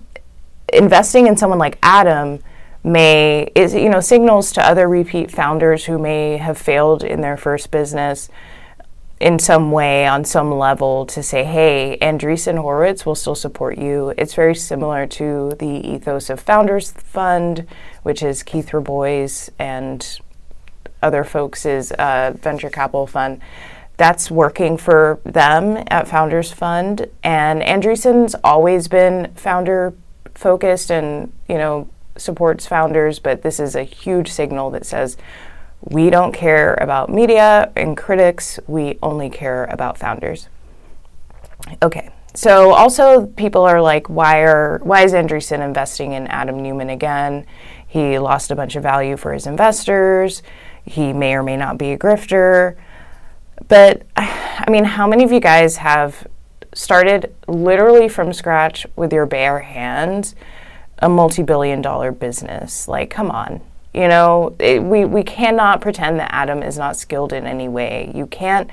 investing 0.73 1.27
in 1.27 1.37
someone 1.37 1.59
like 1.59 1.79
Adam 1.83 2.39
may 2.83 3.51
is 3.55 3.75
you 3.75 3.91
know 3.91 4.01
signals 4.01 4.53
to 4.53 4.67
other 4.67 4.89
repeat 4.89 5.31
founders 5.31 5.85
who 5.85 5.99
may 5.99 6.39
have 6.39 6.57
failed 6.57 7.05
in 7.05 7.21
their 7.21 7.37
first 7.37 7.71
business 7.71 8.31
in 9.21 9.39
some 9.39 9.71
way 9.71 10.07
on 10.07 10.25
some 10.25 10.51
level 10.51 11.05
to 11.05 11.23
say 11.23 11.45
hey 11.45 11.99
andreessen 12.01 12.59
horowitz 12.59 13.05
will 13.05 13.15
still 13.15 13.35
support 13.35 13.77
you. 13.79 14.15
It's 14.17 14.35
very 14.35 14.55
similar 14.55 15.07
to 15.09 15.53
the 15.59 15.67
ethos 15.67 16.31
of 16.31 16.41
founders 16.41 16.91
fund 16.93 17.67
which 18.03 18.23
is 18.23 18.43
keith 18.43 18.73
rabois 18.73 19.51
and 19.59 20.19
other 21.03 21.23
folks' 21.25 21.67
uh, 21.67 22.35
venture 22.41 22.71
capital 22.71 23.07
fund. 23.07 23.41
That's 23.97 24.31
working 24.31 24.77
for 24.79 25.21
them 25.25 25.85
at 25.89 26.09
founders 26.09 26.51
fund 26.51 27.07
and 27.23 27.63
andreessen's 27.63 28.35
always 28.43 28.89
been 28.89 29.33
founder 29.35 29.93
focused 30.35 30.91
and 30.91 31.31
you 31.47 31.59
know 31.59 31.89
supports 32.17 32.67
founders, 32.67 33.19
but 33.19 33.43
this 33.43 33.61
is 33.61 33.75
a 33.75 33.83
huge 33.83 34.31
signal 34.31 34.71
that 34.71 34.87
says 34.87 35.17
we 35.83 36.11
don't 36.11 36.33
care 36.33 36.75
about 36.75 37.11
media 37.11 37.73
and 37.77 37.97
critics, 37.97 38.59
we 38.67 38.99
only 39.03 39.31
care 39.31 39.65
about 39.65 39.99
founders. 39.99 40.49
Okay. 41.83 42.11
So 42.35 42.75
also 42.75 43.27
people 43.27 43.63
are 43.63 43.83
like, 43.83 44.09
why 44.09 44.43
are 44.43 44.81
why 44.83 45.03
is 45.03 45.13
Andreessen 45.13 45.65
investing 45.65 46.13
in 46.13 46.27
Adam 46.29 46.63
Neumann 46.63 46.91
again? 46.91 47.45
He 47.87 48.19
lost 48.19 48.51
a 48.51 48.57
bunch 48.57 48.77
of 48.77 48.83
value 48.83 49.17
for 49.17 49.33
his 49.33 49.47
investors. 49.47 50.43
He 50.85 51.13
may 51.13 51.35
or 51.35 51.43
may 51.43 51.57
not 51.57 51.77
be 51.77 51.93
a 51.93 51.99
grifter. 51.99 52.77
But 53.67 54.03
I 54.17 54.67
mean, 54.69 54.85
how 54.85 55.09
many 55.09 55.25
of 55.25 55.33
you 55.33 55.41
guys 55.41 55.79
have 55.79 56.27
started 56.73 57.35
literally 57.49 58.09
from 58.09 58.33
scratch 58.33 58.87
with 58.95 59.13
your 59.13 59.27
bare 59.27 59.61
hands 59.61 60.37
a 61.01 61.09
multi-billion 61.09 61.83
dollar 61.83 62.13
business. 62.13 62.87
Like, 62.87 63.11
come 63.11 63.31
on. 63.31 63.61
You 63.93 64.09
know, 64.09 64.55
it, 64.59 64.83
we, 64.83 65.05
we 65.05 65.23
cannot 65.23 65.81
pretend 65.81 66.21
that 66.21 66.31
Adam 66.33 66.63
is 66.63 66.79
not 66.79 66.97
skilled 66.97 67.33
in 67.33 67.47
any 67.47 67.69
way. 67.69 68.13
You 68.15 68.27
can't 68.27 68.71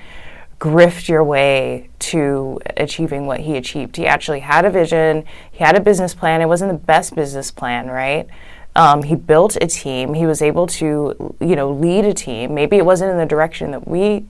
grift 0.60 1.08
your 1.08 1.24
way 1.24 1.90
to 2.00 2.60
achieving 2.78 3.26
what 3.26 3.40
he 3.42 3.58
achieved. 3.58 3.96
He 3.96 4.08
actually 4.08 4.40
had 4.42 4.66
a 4.66 4.70
vision, 4.70 5.26
he 5.52 5.64
had 5.64 5.76
a 5.76 5.80
business 5.80 6.14
plan. 6.14 6.42
It 6.42 6.48
wasn't 6.48 6.72
the 6.72 6.86
best 6.86 7.16
business 7.16 7.52
plan, 7.52 7.88
right? 7.88 8.28
Um, 8.76 9.04
he 9.04 9.16
built 9.16 9.56
a 9.60 9.68
team. 9.68 10.14
He 10.14 10.28
was 10.28 10.42
able 10.42 10.68
to, 10.68 11.36
you 11.40 11.56
know, 11.56 11.72
lead 11.72 12.06
a 12.06 12.14
team. 12.14 12.54
Maybe 12.54 12.78
it 12.78 12.86
wasn't 12.86 13.12
in 13.12 13.18
the 13.18 13.26
direction 13.26 13.72
that 13.72 13.88
we 13.88 14.28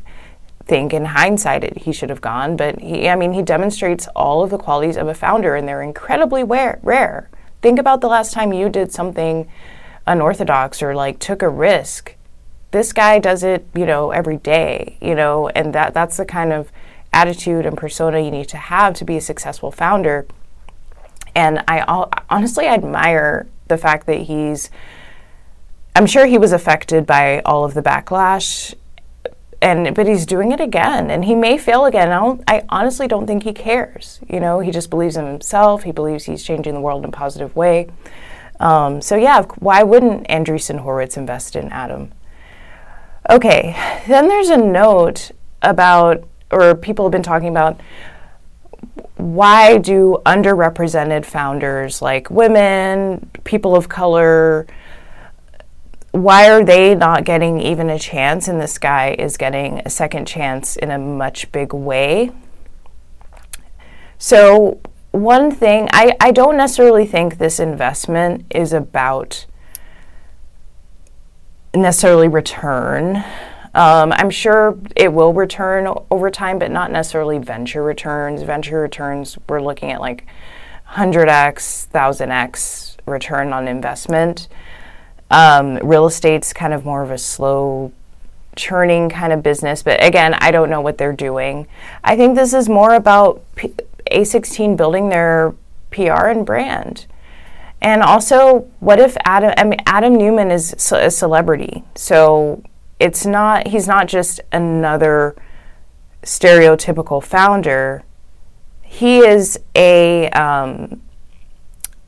think 0.67 0.93
in 0.93 1.05
hindsight 1.05 1.63
it, 1.63 1.77
he 1.79 1.93
should 1.93 2.09
have 2.09 2.21
gone, 2.21 2.57
but 2.57 2.79
he, 2.79 3.07
I 3.07 3.15
mean, 3.15 3.33
he 3.33 3.41
demonstrates 3.41 4.07
all 4.15 4.43
of 4.43 4.49
the 4.49 4.57
qualities 4.57 4.97
of 4.97 5.07
a 5.07 5.13
founder, 5.13 5.55
and 5.55 5.67
they're 5.67 5.81
incredibly 5.81 6.43
rare. 6.43 6.79
rare. 6.83 7.29
Think 7.61 7.79
about 7.79 8.01
the 8.01 8.07
last 8.07 8.33
time 8.33 8.53
you 8.53 8.69
did 8.69 8.91
something 8.91 9.49
unorthodox 10.07 10.81
or 10.81 10.95
like 10.95 11.19
took 11.19 11.41
a 11.41 11.49
risk. 11.49 12.15
This 12.71 12.93
guy 12.93 13.19
does 13.19 13.43
it, 13.43 13.67
you 13.75 13.85
know, 13.85 14.11
every 14.11 14.37
day, 14.37 14.97
you 15.01 15.15
know, 15.15 15.49
and 15.49 15.73
that 15.73 15.93
that's 15.93 16.17
the 16.17 16.25
kind 16.25 16.51
of 16.51 16.71
attitude 17.13 17.65
and 17.65 17.77
persona 17.77 18.19
you 18.19 18.31
need 18.31 18.49
to 18.49 18.57
have 18.57 18.93
to 18.95 19.05
be 19.05 19.17
a 19.17 19.21
successful 19.21 19.71
founder. 19.71 20.25
And 21.35 21.63
I 21.67 21.81
all, 21.81 22.11
honestly 22.29 22.67
I 22.67 22.73
admire 22.73 23.47
the 23.67 23.77
fact 23.77 24.07
that 24.07 24.21
he's 24.21 24.69
I'm 25.95 26.05
sure 26.05 26.25
he 26.25 26.37
was 26.37 26.51
affected 26.51 27.05
by 27.05 27.39
all 27.41 27.65
of 27.65 27.73
the 27.73 27.81
backlash 27.81 28.75
and 29.61 29.95
but 29.95 30.07
he's 30.07 30.25
doing 30.25 30.51
it 30.51 30.59
again 30.59 31.09
and 31.09 31.25
he 31.25 31.33
may 31.33 31.57
fail 31.57 31.85
again 31.85 32.11
I, 32.11 32.37
I 32.47 32.63
honestly 32.69 33.07
don't 33.07 33.25
think 33.25 33.43
he 33.43 33.53
cares 33.53 34.19
you 34.29 34.39
know 34.39 34.59
he 34.59 34.71
just 34.71 34.89
believes 34.89 35.17
in 35.17 35.25
himself 35.25 35.83
he 35.83 35.91
believes 35.91 36.25
he's 36.25 36.43
changing 36.43 36.75
the 36.75 36.81
world 36.81 37.03
in 37.03 37.09
a 37.09 37.11
positive 37.11 37.55
way 37.55 37.87
um, 38.59 39.01
so 39.01 39.15
yeah 39.15 39.43
why 39.59 39.83
wouldn't 39.83 40.27
andreessen 40.27 40.79
horowitz 40.79 41.17
invest 41.17 41.55
in 41.55 41.69
adam? 41.69 42.11
Okay 43.29 43.75
then 44.07 44.27
there's 44.27 44.49
a 44.49 44.57
note 44.57 45.31
about 45.61 46.23
or 46.51 46.75
people 46.75 47.05
have 47.05 47.11
been 47.11 47.23
talking 47.23 47.49
about 47.49 47.79
why 49.15 49.77
do 49.77 50.17
underrepresented 50.25 51.25
founders 51.25 52.01
like 52.01 52.29
women 52.29 53.29
people 53.43 53.75
of 53.75 53.89
color 53.89 54.67
why 56.11 56.49
are 56.49 56.63
they 56.63 56.95
not 56.95 57.23
getting 57.23 57.59
even 57.61 57.89
a 57.89 57.99
chance 57.99 58.47
and 58.47 58.59
this 58.59 58.77
guy 58.77 59.15
is 59.19 59.37
getting 59.37 59.81
a 59.85 59.89
second 59.89 60.25
chance 60.25 60.75
in 60.75 60.91
a 60.91 60.97
much 60.97 61.51
big 61.51 61.73
way? 61.73 62.31
So 64.17 64.79
one 65.11 65.51
thing 65.51 65.87
I, 65.93 66.15
I 66.19 66.31
don't 66.31 66.57
necessarily 66.57 67.05
think 67.05 67.37
this 67.37 67.59
investment 67.59 68.45
is 68.49 68.73
about 68.73 69.45
necessarily 71.73 72.27
return. 72.27 73.23
Um, 73.73 74.11
i'm 74.13 74.31
sure 74.31 74.77
it 74.95 75.13
will 75.13 75.33
return 75.33 75.87
over 76.09 76.31
time 76.31 76.57
but 76.57 76.71
not 76.71 76.91
necessarily 76.91 77.37
venture 77.37 77.83
returns. 77.83 78.41
Venture 78.41 78.81
returns 78.81 79.37
we're 79.47 79.61
looking 79.61 79.91
at 79.91 80.01
like 80.01 80.25
100x 80.91 81.89
1000x 81.89 82.97
return 83.05 83.53
on 83.53 83.67
investment. 83.67 84.47
Um, 85.29 85.77
real 85.77 86.07
estate's 86.07 86.53
kind 86.53 86.73
of 86.73 86.85
more 86.85 87.03
of 87.03 87.11
a 87.11 87.17
slow 87.17 87.91
churning 88.55 89.09
kind 89.09 89.31
of 89.31 89.43
business, 89.43 89.83
but 89.83 90.03
again, 90.03 90.33
I 90.35 90.51
don't 90.51 90.69
know 90.69 90.81
what 90.81 90.97
they're 90.97 91.13
doing. 91.13 91.67
I 92.03 92.15
think 92.15 92.35
this 92.35 92.53
is 92.53 92.67
more 92.67 92.93
about 92.95 93.43
A16 94.11 94.77
building 94.77 95.09
their 95.09 95.53
PR 95.91 96.27
and 96.27 96.45
brand. 96.45 97.05
And 97.81 98.01
also, 98.01 98.69
what 98.79 98.99
if 98.99 99.15
Adam? 99.23 99.53
I 99.57 99.63
mean, 99.63 99.79
Adam 99.85 100.15
Neumann 100.15 100.49
is 100.49 100.73
a 100.91 101.11
celebrity, 101.11 101.83
so 101.95 102.63
it's 102.99 103.25
not. 103.25 103.67
He's 103.67 103.87
not 103.87 104.07
just 104.07 104.39
another 104.51 105.35
stereotypical 106.23 107.23
founder. 107.23 108.03
He 108.81 109.19
is 109.19 109.59
a 109.75 110.29
um, 110.31 111.01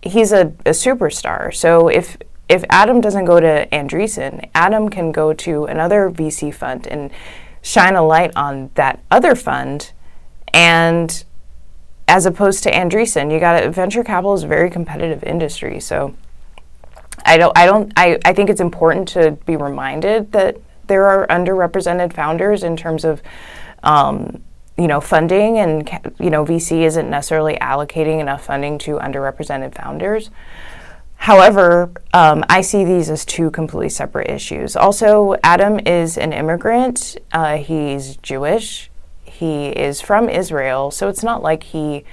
he's 0.01 0.32
a, 0.32 0.48
a 0.65 0.72
superstar. 0.72 1.53
So 1.53 1.88
if 1.88 2.18
if 2.48 2.63
Adam 2.70 3.00
doesn't 3.00 3.25
go 3.25 3.39
to 3.39 3.68
Andreessen, 3.72 4.50
Adam 4.56 4.89
can 4.89 5.12
go 5.12 5.34
to 5.34 5.65
another 5.65 6.10
VC 6.10 6.53
fund 6.53 6.88
and 6.88 7.12
shine 7.62 7.96
a 7.96 8.06
light 8.06 8.32
on 8.36 8.72
that 8.74 9.00
other 9.12 9.36
fund. 9.36 9.91
And 10.51 11.24
as 12.10 12.25
opposed 12.25 12.63
to 12.63 12.72
Andreessen, 12.72 13.32
you 13.32 13.39
got 13.39 13.62
to 13.62 13.70
venture 13.70 14.04
capital 14.04 14.34
is 14.34 14.44
a 14.44 14.48
very 14.48 14.70
competitive 14.70 15.24
industry. 15.24 15.80
So 15.80 16.16
I 17.24 17.38
don't, 17.38 17.58
I 17.58 17.66
don't, 17.66 17.94
I, 17.96 18.18
I 18.25 18.34
think 18.34 18.50
it's 18.50 18.60
important 18.60 19.08
to 19.10 19.32
be 19.46 19.56
reminded 19.56 20.32
that 20.32 20.58
there 20.88 21.06
are 21.06 21.28
underrepresented 21.28 22.13
founders 22.13 22.63
in 22.63 22.75
terms 22.75 23.06
of, 23.06 23.22
um, 23.84 24.44
you 24.78 24.88
know, 24.88 25.00
funding, 25.00 25.60
and 25.60 25.88
you 26.20 26.32
know, 26.32 26.44
VC 26.44 26.82
isn't 26.82 27.10
necessarily 27.10 27.56
allocating 27.56 28.20
enough 28.20 28.44
funding 28.46 28.80
to 28.80 28.98
underrepresented 28.98 29.75
founders. 29.75 30.32
However, 31.16 31.92
um, 32.13 32.46
I 32.50 32.62
see 32.62 32.86
these 32.86 33.10
as 33.10 33.25
two 33.25 33.51
completely 33.51 33.89
separate 33.89 34.32
issues. 34.32 34.75
Also, 34.75 35.36
Adam 35.44 35.80
is 35.86 36.18
an 36.18 36.32
immigrant. 36.32 37.18
Uh, 37.32 37.58
he's 37.58 38.16
Jewish. 38.18 38.88
He 39.39 39.67
is 39.67 40.01
from 40.01 40.27
Israel, 40.27 40.91
so 40.91 41.08
it's 41.08 41.24
not 41.24 41.41
like 41.41 41.63
he, 41.63 42.03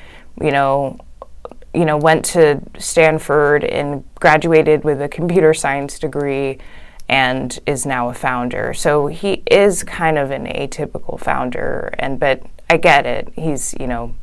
you 0.41 0.53
know, 0.53 0.97
you 1.75 1.85
know, 1.85 1.97
went 1.97 2.25
to 2.27 2.63
Stanford 2.79 3.65
and 3.65 4.05
graduated 4.15 4.85
with 4.85 5.03
a 5.03 5.09
computer 5.09 5.53
science 5.53 5.99
degree 5.99 6.59
and 7.09 7.59
is 7.67 7.85
now 7.85 8.11
a 8.11 8.15
founder. 8.15 8.73
So 8.75 9.09
he 9.09 9.43
is 9.51 9.83
kind 9.83 10.19
of 10.19 10.31
an 10.31 10.47
atypical 10.47 11.19
founder 11.19 11.93
and 11.99 12.21
but 12.21 12.45
I 12.71 12.77
get 12.77 13.07
it. 13.07 13.33
He's, 13.35 13.75
you 13.81 13.89
know, 13.89 14.15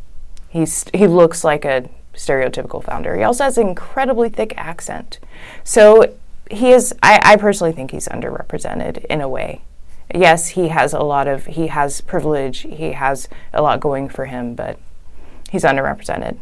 he's 0.48 0.86
he 0.94 1.06
looks 1.06 1.44
like 1.44 1.66
a 1.66 1.90
stereotypical 2.14 2.82
founder. 2.82 3.18
He 3.18 3.24
also 3.24 3.44
has 3.44 3.58
an 3.58 3.68
incredibly 3.68 4.30
thick 4.30 4.54
accent. 4.56 5.20
So 5.66 6.16
he 6.50 6.72
is 6.72 6.96
I, 7.04 7.20
I 7.22 7.36
personally 7.36 7.74
think 7.74 7.92
he's 7.92 8.08
underrepresented 8.08 9.04
in 9.08 9.20
a 9.20 9.28
way. 9.28 9.60
Yes, 10.14 10.50
he 10.50 10.68
has 10.68 10.94
a 10.94 11.00
lot 11.00 11.28
of 11.28 11.46
he 11.48 11.68
has 11.68 12.02
privilege, 12.02 12.60
he 12.60 12.92
has 12.92 13.28
a 13.52 13.62
lot 13.62 13.80
going 13.80 14.10
for 14.10 14.26
him, 14.26 14.54
but 14.54 14.78
he's 15.50 15.64
underrepresented. 15.64 16.38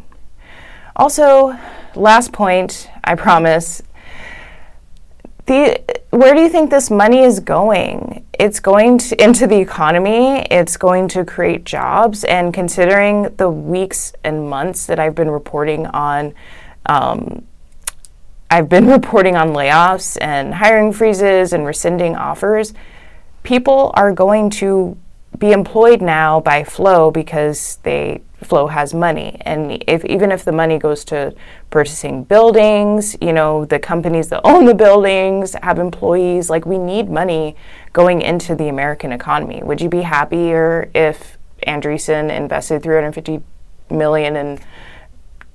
Also, 0.94 1.58
last 1.94 2.32
point, 2.32 2.90
I 3.02 3.14
promise, 3.14 3.82
the 5.46 5.82
where 6.10 6.34
do 6.34 6.42
you 6.42 6.50
think 6.50 6.70
this 6.70 6.90
money 6.90 7.20
is 7.20 7.40
going? 7.40 8.26
It's 8.38 8.60
going 8.60 8.98
to, 8.98 9.24
into 9.24 9.46
the 9.46 9.58
economy. 9.58 10.46
It's 10.50 10.76
going 10.76 11.08
to 11.08 11.24
create 11.24 11.64
jobs. 11.64 12.24
And 12.24 12.52
considering 12.52 13.34
the 13.36 13.48
weeks 13.48 14.12
and 14.22 14.50
months 14.50 14.84
that 14.86 14.98
I've 14.98 15.14
been 15.14 15.30
reporting 15.30 15.86
on, 15.86 16.34
um, 16.84 17.46
I've 18.50 18.68
been 18.68 18.86
reporting 18.98 19.36
on 19.36 19.54
layoffs 19.54 20.18
and 20.20 20.52
hiring 20.52 20.92
freezes 20.92 21.54
and 21.54 21.64
rescinding 21.64 22.14
offers. 22.14 22.74
People 23.42 23.90
are 23.94 24.12
going 24.12 24.50
to 24.50 24.96
be 25.38 25.52
employed 25.52 26.00
now 26.00 26.40
by 26.40 26.64
Flow 26.64 27.10
because 27.10 27.78
they 27.82 28.22
Flow 28.42 28.66
has 28.66 28.92
money. 28.92 29.38
And 29.42 29.84
if 29.86 30.04
even 30.04 30.32
if 30.32 30.44
the 30.44 30.52
money 30.52 30.78
goes 30.78 31.04
to 31.06 31.34
purchasing 31.70 32.24
buildings, 32.24 33.16
you 33.20 33.32
know, 33.32 33.64
the 33.64 33.78
companies 33.78 34.28
that 34.30 34.40
own 34.44 34.64
the 34.64 34.74
buildings 34.74 35.54
have 35.62 35.78
employees, 35.78 36.50
like 36.50 36.66
we 36.66 36.78
need 36.78 37.08
money 37.08 37.56
going 37.92 38.20
into 38.20 38.54
the 38.54 38.68
American 38.68 39.12
economy. 39.12 39.62
Would 39.62 39.80
you 39.80 39.88
be 39.88 40.02
happier 40.02 40.90
if 40.94 41.38
Andreessen 41.66 42.36
invested 42.36 42.82
350 42.82 43.42
million 43.90 44.36
in 44.36 44.58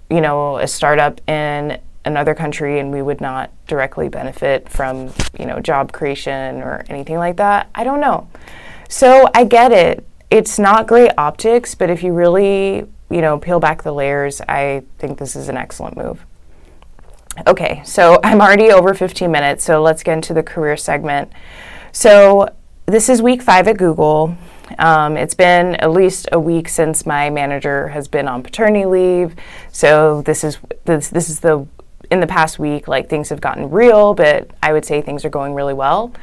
you 0.09 0.21
know, 0.21 0.57
a 0.57 0.67
startup 0.67 1.19
in 1.29 1.79
another 2.07 2.33
country 2.33 2.79
and 2.79 2.91
we 2.91 3.01
would 3.01 3.21
not 3.21 3.51
directly 3.67 4.09
benefit 4.09 4.67
from, 4.69 5.13
you 5.37 5.45
know, 5.45 5.59
job 5.59 5.91
creation 5.91 6.61
or 6.61 6.83
anything 6.89 7.17
like 7.17 7.37
that? 7.37 7.69
I 7.75 7.83
don't 7.83 8.01
know. 8.01 8.27
So 8.89 9.29
I 9.35 9.43
get 9.43 9.71
it 9.71 10.07
it's 10.29 10.59
not 10.59 10.87
great 10.87 11.11
optics, 11.17 11.73
but 11.75 11.89
if 11.89 12.03
you 12.03 12.13
really, 12.13 12.85
you 13.09 13.21
know, 13.21 13.39
peel 13.39 13.59
back 13.59 13.83
the 13.83 13.93
layers, 13.93 14.41
I 14.41 14.83
think 14.99 15.17
this 15.17 15.35
is 15.35 15.47
an 15.47 15.57
excellent 15.57 15.95
move. 15.95 16.25
Okay, 17.45 17.81
so 17.85 18.19
I'm 18.23 18.41
already 18.41 18.71
over 18.71 18.93
15 18.93 19.31
minutes, 19.31 19.63
so 19.63 19.81
let's 19.81 20.03
get 20.03 20.13
into 20.13 20.33
the 20.33 20.43
career 20.43 20.75
segment. 20.75 21.31
So 21.91 22.49
this 22.85 23.09
is 23.09 23.21
week 23.21 23.41
five 23.41 23.67
at 23.67 23.77
Google. 23.77 24.35
Um, 24.79 25.15
it's 25.15 25.33
been 25.33 25.75
at 25.75 25.91
least 25.91 26.27
a 26.33 26.39
week 26.39 26.67
since 26.67 27.05
my 27.05 27.29
manager 27.29 27.87
has 27.87 28.09
been 28.09 28.27
on 28.27 28.43
paternity 28.43 28.85
leave, 28.85 29.33
so 29.71 30.21
this 30.23 30.43
is 30.43 30.57
this 30.83 31.07
this 31.07 31.29
is 31.29 31.39
the 31.39 31.65
in 32.11 32.19
the 32.19 32.27
past 32.27 32.59
week 32.59 32.87
like 32.87 33.09
things 33.09 33.29
have 33.29 33.41
gotten 33.41 33.69
real, 33.69 34.13
but 34.13 34.49
I 34.61 34.73
would 34.73 34.85
say 34.85 35.01
things 35.01 35.25
are 35.25 35.29
going 35.29 35.53
really 35.53 35.73
well. 35.73 36.13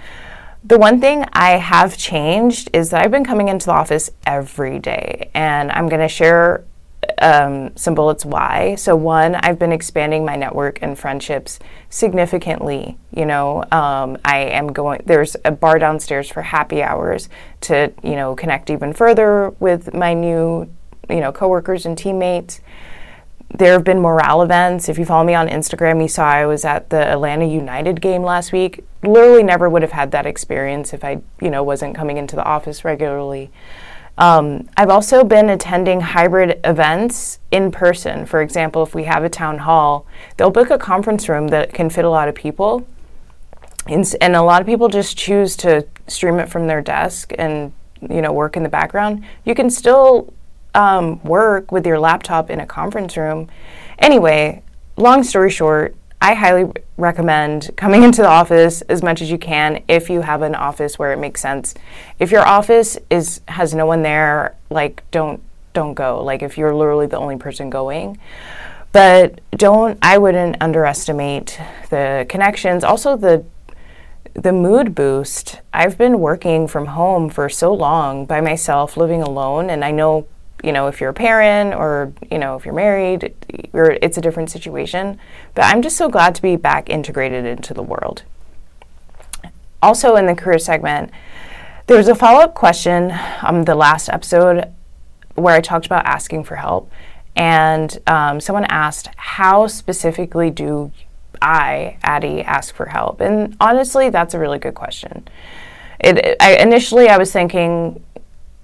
The 0.67 0.79
one 0.79 0.99
thing 0.99 1.27
I 1.35 1.53
have 1.53 1.99
changed 1.99 2.71
is 2.73 2.91
that 2.91 3.03
I've 3.03 3.11
been 3.11 3.25
coming 3.25 3.49
into 3.49 3.67
the 3.67 3.73
office 3.73 4.11
every 4.27 4.79
day, 4.79 5.31
and 5.35 5.71
I'm 5.71 5.89
going 5.91 6.01
to 6.01 6.09
share 6.09 6.65
um, 7.19 7.77
some 7.77 7.95
bullets 7.95 8.25
why. 8.25 8.75
So, 8.77 8.97
one, 8.97 9.35
I've 9.35 9.59
been 9.59 9.73
expanding 9.73 10.25
my 10.25 10.37
network 10.37 10.81
and 10.81 10.99
friendships 10.99 11.59
significantly. 11.91 12.97
You 13.15 13.27
know, 13.27 13.63
um, 13.73 14.17
I 14.25 14.39
am 14.39 14.69
going, 14.69 15.03
there's 15.05 15.37
a 15.45 15.51
bar 15.51 15.79
downstairs 15.79 16.31
for 16.31 16.41
happy 16.41 16.83
hours 16.83 17.29
to, 17.63 17.93
you 18.03 18.17
know, 18.17 18.35
connect 18.35 18.71
even 18.71 18.95
further 18.95 19.51
with 19.61 19.93
my 19.93 20.15
new, 20.15 20.71
you 21.11 21.21
know, 21.21 21.31
coworkers 21.31 21.85
and 21.85 21.97
teammates 21.97 22.63
there 23.57 23.73
have 23.73 23.85
been 23.85 24.01
morale 24.01 24.43
events. 24.43 24.89
If 24.89 24.99
you 24.99 25.05
follow 25.05 25.25
me 25.25 25.35
on 25.35 25.49
Instagram, 25.49 26.03
you 26.03 26.09
saw 26.09 26.27
I 26.27 26.45
was 26.45 26.65
at 26.65 26.91
the 26.91 27.07
Atlanta 27.07 27.45
United 27.45 28.01
game 28.01 28.23
last 28.23 28.53
week. 28.53 28.85
Literally 29.05 29.45
never 29.45 29.71
would 29.71 29.83
have 29.83 29.93
had 29.93 30.11
that 30.11 30.27
experience 30.27 30.93
if 30.93 31.05
I, 31.05 31.23
you 31.41 31.51
know, 31.51 31.63
wasn't 31.63 31.95
coming 31.95 32.17
into 32.17 32.35
the 32.35 32.43
office 32.45 32.85
regularly. 32.85 33.53
Um, 34.19 34.69
I've 34.77 34.91
also 34.91 35.23
been 35.25 35.51
attending 35.51 36.01
hybrid 36.01 36.61
events 36.65 37.39
in 37.53 37.71
person. 37.71 38.27
For 38.27 38.43
example, 38.43 38.83
if 38.83 38.95
we 38.95 39.05
have 39.05 39.23
a 39.23 39.29
town 39.29 39.59
hall, 39.59 40.07
they'll 40.37 40.51
book 40.51 40.71
a 40.71 40.79
conference 40.79 41.29
room 41.29 41.49
that 41.49 41.73
can 41.73 41.91
fit 41.91 42.05
a 42.05 42.11
lot 42.11 42.29
of 42.29 42.35
people. 42.35 42.87
And, 43.87 44.05
and 44.21 44.35
a 44.35 44.43
lot 44.43 44.63
of 44.63 44.67
people 44.67 44.89
just 44.89 45.17
choose 45.17 45.57
to 45.59 45.87
stream 46.09 46.41
it 46.41 46.49
from 46.49 46.67
their 46.67 46.81
desk 46.81 47.33
and, 47.39 47.73
you 48.01 48.21
know, 48.21 48.33
work 48.33 48.57
in 48.57 48.65
the 48.65 48.69
background. 48.69 49.25
You 49.45 49.55
can 49.55 49.71
still 49.71 50.34
um, 50.75 51.23
work 51.23 51.73
with 51.73 51.87
your 51.87 51.99
laptop 51.99 52.51
in 52.51 52.61
a 52.61 52.67
conference 52.67 53.17
room. 53.17 53.49
Anyway, 53.99 54.63
long 54.97 55.23
story 55.23 55.51
short, 55.51 55.95
I 56.21 56.35
highly 56.35 56.73
recommend 56.97 57.71
coming 57.77 58.03
into 58.05 58.23
the 58.23 58.29
office 58.29 58.83
as 58.83 59.03
much 59.03 59.21
as 59.23 59.31
you 59.31 59.39
can 59.39 59.83
if 59.89 60.09
you 60.09 60.23
have 60.23 60.43
an 60.43 60.55
office 60.55 60.99
where 60.99 61.13
it 61.13 61.19
makes 61.19 61.41
sense. 61.41 61.75
If 62.19 62.31
your 62.31 62.47
office 62.47 62.99
is 63.11 63.41
has 63.49 63.75
no 63.75 63.87
one 63.87 64.03
there, 64.03 64.57
like 64.71 65.03
don't 65.11 65.43
don't 65.73 65.95
go. 65.95 66.23
Like 66.23 66.43
if 66.43 66.57
you're 66.57 66.75
literally 66.75 67.07
the 67.07 67.19
only 67.19 67.37
person 67.37 67.71
going. 67.71 68.19
But 68.93 69.41
don't 69.53 69.99
I 70.03 70.19
wouldn't 70.19 70.57
underestimate 70.61 71.59
the 71.91 72.27
connections. 72.29 72.85
Also 72.85 73.17
the 73.17 73.45
the 74.35 74.53
mood 74.53 74.95
boost. 74.95 75.61
I've 75.73 75.97
been 75.97 76.19
working 76.19 76.67
from 76.67 76.87
home 76.87 77.29
for 77.31 77.49
so 77.49 77.73
long 77.73 78.27
by 78.27 78.41
myself, 78.41 78.97
living 78.97 79.23
alone, 79.23 79.71
and 79.71 79.85
I 79.85 79.93
know 79.93 80.27
you 80.65 80.73
know, 80.73 80.87
if 80.87 81.01
you're 81.01 81.11
a 81.11 81.15
parent 81.15 81.75
or, 81.75 82.13
you 82.31 82.39
know, 82.39 82.57
if 82.57 82.65
you're 82.65 82.75
married, 82.75 83.35
you're, 83.73 83.99
it's 84.01 84.17
a 84.17 84.21
different 84.21 84.51
situation. 84.51 85.19
But 85.55 85.67
I'm 85.67 85.83
just 85.83 85.97
so 85.97 86.09
glad 86.09 86.35
to 86.37 86.43
be 86.43 86.57
back 86.57 86.89
integrated 86.89 87.45
into 87.45 87.75
the 87.75 87.83
world. 87.83 88.23
Also, 89.83 90.17
in 90.17 90.27
the 90.27 90.35
career 90.35 90.59
segment, 90.59 91.11
there 91.87 91.99
was 91.99 92.09
a 92.09 92.15
follow 92.15 92.41
up 92.41 92.55
question 92.55 93.11
on 93.11 93.57
um, 93.57 93.63
the 93.65 93.75
last 93.75 94.09
episode 94.09 94.73
where 95.35 95.55
I 95.55 95.61
talked 95.61 95.85
about 95.85 96.07
asking 96.07 96.45
for 96.45 96.57
help. 96.57 96.91
And 97.37 97.99
um, 98.07 98.41
someone 98.41 98.65
asked, 98.65 99.09
How 99.17 99.67
specifically 99.67 100.51
do 100.51 100.93
I, 101.43 101.99
Addy, 102.03 102.41
ask 102.41 102.75
for 102.75 102.87
help? 102.87 103.21
And 103.21 103.57
honestly, 103.61 104.09
that's 104.09 104.33
a 104.33 104.39
really 104.39 104.59
good 104.59 104.75
question. 104.75 105.29
It, 106.01 106.37
I, 106.41 106.57
initially, 106.57 107.09
I 107.09 107.19
was 107.19 107.33
thinking, 107.33 108.03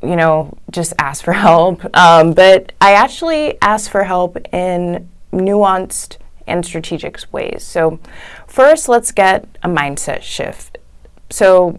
you 0.02 0.16
know, 0.16 0.56
just 0.70 0.92
ask 0.98 1.24
for 1.24 1.32
help. 1.48 1.84
Um, 1.96 2.32
but 2.32 2.72
I 2.80 2.92
actually 2.92 3.60
ask 3.60 3.90
for 3.90 4.04
help 4.04 4.36
in 4.52 5.08
nuanced 5.32 6.16
and 6.46 6.64
strategic 6.64 7.20
ways. 7.32 7.62
So, 7.62 8.00
first, 8.46 8.88
let's 8.88 9.12
get 9.12 9.46
a 9.62 9.68
mindset 9.68 10.22
shift. 10.22 10.78
So, 11.30 11.78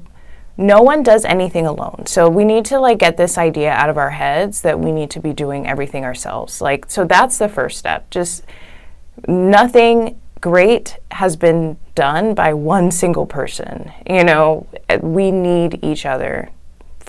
no 0.58 0.82
one 0.82 1.04
does 1.04 1.26
anything 1.26 1.66
alone. 1.66 2.06
So, 2.06 2.30
we 2.30 2.46
need 2.46 2.66
to 2.66 2.80
like 2.80 3.00
get 3.00 3.18
this 3.18 3.38
idea 3.38 3.72
out 3.72 3.90
of 3.90 3.98
our 3.98 4.12
heads 4.12 4.62
that 4.62 4.80
we 4.80 4.92
need 4.92 5.10
to 5.12 5.20
be 5.20 5.34
doing 5.34 5.68
everything 5.68 6.06
ourselves. 6.06 6.62
Like, 6.62 6.86
so 6.90 7.04
that's 7.04 7.38
the 7.38 7.50
first 7.50 7.78
step. 7.78 8.10
Just 8.10 8.44
nothing 9.28 10.20
great 10.40 10.98
has 11.12 11.36
been 11.36 11.78
done 11.96 12.34
by 12.34 12.54
one 12.54 12.92
single 12.92 13.26
person. 13.26 13.92
You 14.10 14.24
know, 14.24 14.68
we 15.02 15.32
need 15.32 15.84
each 15.84 16.06
other 16.06 16.50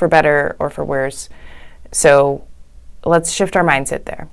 for 0.02 0.08
better 0.08 0.56
or 0.58 0.68
for 0.68 0.84
worse. 0.84 1.28
So 1.92 2.44
let's 3.04 3.30
shift 3.30 3.54
our 3.54 3.62
mindset 3.62 4.04
there. 4.04 4.28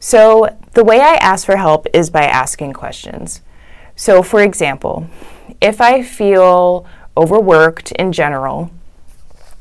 So, 0.00 0.48
the 0.72 0.82
way 0.82 0.98
I 0.98 1.14
ask 1.14 1.46
for 1.46 1.56
help 1.56 1.86
is 1.94 2.10
by 2.10 2.24
asking 2.24 2.72
questions. 2.72 3.40
So, 3.94 4.20
for 4.20 4.42
example, 4.42 5.06
if 5.60 5.80
I 5.80 6.02
feel 6.02 6.84
overworked 7.16 7.92
in 7.92 8.10
general, 8.10 8.72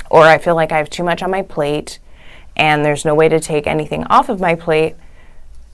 or 0.09 0.23
I 0.23 0.39
feel 0.39 0.55
like 0.55 0.71
I 0.71 0.79
have 0.79 0.89
too 0.89 1.03
much 1.03 1.21
on 1.21 1.29
my 1.29 1.43
plate 1.43 1.99
and 2.55 2.83
there's 2.83 3.05
no 3.05 3.13
way 3.13 3.29
to 3.29 3.39
take 3.39 3.67
anything 3.67 4.03
off 4.05 4.29
of 4.29 4.39
my 4.39 4.55
plate, 4.55 4.95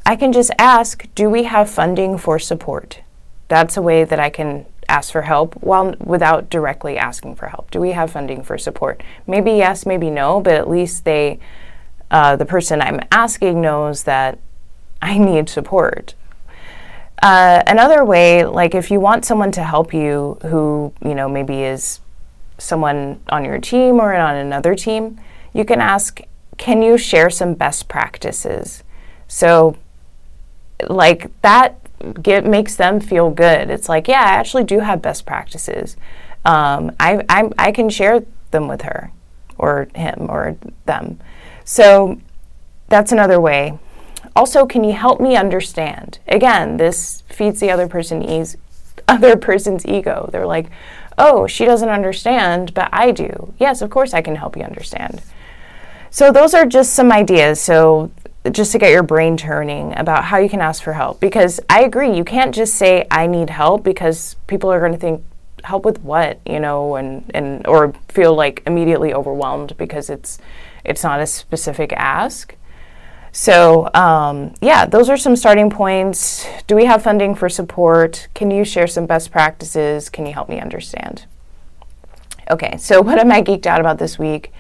I 0.06 0.18
can 0.18 0.34
just 0.34 0.52
ask 0.60 1.08
Do 1.16 1.30
we 1.30 1.44
have 1.44 1.70
funding 1.70 2.18
for 2.18 2.40
support? 2.40 3.00
That's 3.48 3.78
a 3.78 3.82
way 3.82 4.04
that 4.04 4.20
I 4.20 4.30
can 4.30 4.66
ask 4.90 5.12
for 5.12 5.24
help 5.24 5.56
while 5.56 5.96
without 6.00 6.50
directly 6.50 6.98
asking 6.98 7.36
for 7.36 7.48
help? 7.48 7.72
Do 7.72 7.80
we 7.80 7.92
have 7.92 8.12
funding 8.12 8.44
for 8.44 8.58
support? 8.58 9.04
Maybe 9.26 9.52
yes, 9.52 9.86
maybe 9.86 10.10
no, 10.10 10.42
but 10.42 10.54
at 10.54 10.70
least 10.70 11.06
they, 11.06 11.40
uh, 12.12 12.36
the 12.36 12.46
person 12.46 12.82
I'm 12.82 13.02
asking 13.12 13.62
knows 13.62 14.04
that 14.04 14.40
I 15.02 15.18
need 15.18 15.50
support. 15.50 16.16
Uh, 17.22 17.64
another 17.66 18.06
way, 18.06 18.46
like 18.46 18.76
if 18.76 18.92
you 18.92 19.00
want 19.00 19.26
someone 19.26 19.52
to 19.52 19.64
help 19.64 19.94
you 19.94 20.38
who, 20.44 20.94
you 21.04 21.16
know, 21.16 21.28
maybe 21.28 21.64
is 21.64 22.00
someone 22.60 23.20
on 23.30 23.44
your 23.44 23.60
team 23.60 24.00
or 24.00 24.14
on 24.14 24.36
another 24.36 24.76
team, 24.76 25.20
you 25.54 25.66
can 25.66 25.82
ask, 25.82 26.22
can 26.58 26.82
you 26.82 26.98
share 26.98 27.30
some 27.30 27.54
best 27.56 27.88
practices? 27.88 28.84
So 29.28 29.76
like 30.88 31.32
that 31.42 31.80
get 32.14 32.46
makes 32.46 32.76
them 32.76 33.00
feel 33.00 33.30
good. 33.30 33.70
It's 33.70 33.90
like, 33.90 34.08
yeah, 34.08 34.22
I 34.22 34.36
actually 34.36 34.64
do 34.64 34.80
have 34.80 35.02
best 35.02 35.26
practices. 35.26 35.98
Um, 36.46 36.96
I, 37.00 37.24
I 37.30 37.50
I 37.58 37.72
can 37.72 37.90
share 37.90 38.26
them 38.52 38.68
with 38.68 38.84
her, 38.84 39.12
or 39.58 39.88
him, 39.96 40.28
or 40.30 40.58
them. 40.86 41.20
So 41.66 42.20
that's 42.88 43.12
another 43.12 43.40
way. 43.40 43.78
Also, 44.36 44.66
can 44.66 44.84
you 44.84 44.94
help 44.94 45.20
me 45.20 45.36
understand? 45.36 46.20
Again, 46.28 46.78
this 46.78 47.24
feeds 47.28 47.60
the 47.60 47.72
other 47.72 47.88
person 47.88 48.24
ease, 48.24 48.56
other 49.08 49.36
person's 49.36 49.86
ego. 49.86 50.30
They're 50.32 50.46
like, 50.46 50.70
oh, 51.18 51.48
she 51.48 51.66
doesn't 51.66 51.90
understand, 51.90 52.74
but 52.74 52.90
I 52.94 53.12
do. 53.12 53.54
Yes, 53.60 53.82
of 53.82 53.90
course 53.90 54.14
I 54.14 54.22
can 54.22 54.36
help 54.36 54.56
you 54.56 54.64
understand. 54.64 55.22
So 56.10 56.32
those 56.32 56.54
are 56.54 56.66
just 56.66 56.94
some 56.94 57.12
ideas. 57.12 57.60
So 57.60 58.12
just 58.52 58.72
to 58.72 58.80
get 58.80 58.92
your 58.92 59.04
brain 59.04 59.36
turning 59.36 59.98
about 59.98 60.26
how 60.26 60.38
you 60.38 60.50
can 60.50 60.62
ask 60.62 60.82
for 60.84 60.94
help 60.94 61.20
because 61.20 61.60
I 61.70 61.84
agree 61.84 62.16
you 62.16 62.24
can't 62.24 62.56
just 62.56 62.76
say 62.76 63.06
I 63.12 63.28
need 63.28 63.50
help 63.50 63.84
because 63.84 64.36
people 64.48 64.72
are 64.72 64.80
going 64.80 64.94
to 64.94 64.98
think 64.98 65.24
help 65.64 65.84
with 65.84 66.02
what, 66.02 66.40
you 66.46 66.60
know, 66.60 66.96
and 66.96 67.30
and 67.34 67.66
or 67.68 67.94
feel 68.10 68.34
like 68.36 68.64
immediately 68.66 69.14
overwhelmed 69.14 69.76
because 69.78 70.10
it's 70.10 70.40
it's 70.86 71.04
not 71.04 71.20
a 71.20 71.28
specific 71.28 71.92
ask. 71.94 72.56
So, 73.34 73.90
um, 73.94 74.56
yeah, 74.62 74.86
those 74.86 75.10
are 75.10 75.18
some 75.18 75.36
starting 75.36 75.70
points. 75.70 76.48
Do 76.66 76.76
we 76.76 76.86
have 76.86 77.04
funding 77.04 77.36
for 77.36 77.50
support? 77.50 78.28
Can 78.34 78.50
you 78.50 78.64
share 78.64 78.88
some 78.88 79.06
best 79.06 79.32
practices? 79.32 80.10
Can 80.10 80.26
you 80.26 80.34
help 80.34 80.50
me 80.50 80.60
understand? 80.60 81.26
Okay, 82.50 82.78
so 82.78 83.02
what 83.08 83.20
am 83.20 83.32
I 83.32 83.42
geeked 83.44 83.66
out 83.66 83.80
about 83.80 84.00
this 84.00 84.18
week? 84.18 84.52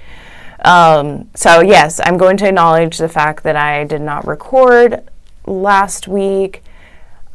Um, 0.63 1.30
so, 1.36 1.62
yes, 1.62 2.00
I'm 2.04 2.17
going 2.17 2.38
to 2.38 2.48
acknowledge 2.48 2.98
the 2.98 3.10
fact 3.10 3.43
that 3.43 3.56
I 3.56 3.84
did 3.84 4.02
not 4.02 4.26
record 4.28 5.08
last 5.46 6.08
week. 6.08 6.63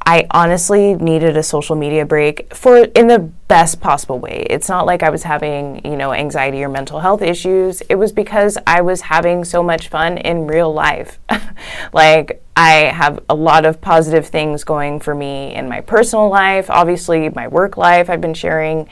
I 0.04 0.26
honestly 0.32 0.94
needed 0.94 1.37
a 1.37 1.42
social 1.42 1.76
media 1.76 2.04
break 2.04 2.52
for 2.54 2.78
in 2.78 3.06
the 3.06 3.20
best 3.20 3.80
possible 3.80 4.18
way. 4.18 4.46
It's 4.50 4.68
not 4.68 4.85
like 4.85 5.02
I 5.02 5.11
was 5.11 5.22
having, 5.22 5.85
you 5.85 5.96
know, 5.96 6.12
anxiety 6.12 6.62
or 6.64 6.68
mental 6.68 7.00
health 7.00 7.22
issues. 7.22 7.82
It 7.82 7.94
was 7.94 8.11
because 8.11 8.58
I 8.66 8.80
was 8.80 9.02
having 9.02 9.44
so 9.44 9.62
much 9.62 9.88
fun 9.88 10.18
in 10.18 10.46
real 10.46 10.72
life. 10.72 11.18
like 11.92 12.42
I 12.56 12.72
have 12.72 13.20
a 13.28 13.35
lot 13.35 13.64
of 13.64 13.80
positive 13.80 14.26
things 14.26 14.64
going 14.64 14.98
for 14.98 15.14
me 15.14 15.54
in 15.54 15.68
my 15.68 15.80
personal 15.80 16.28
life, 16.28 16.68
obviously 16.68 17.28
my 17.30 17.48
work 17.48 17.76
life 17.76 18.11
I've 18.11 18.20
been 18.20 18.35
sharing 18.35 18.88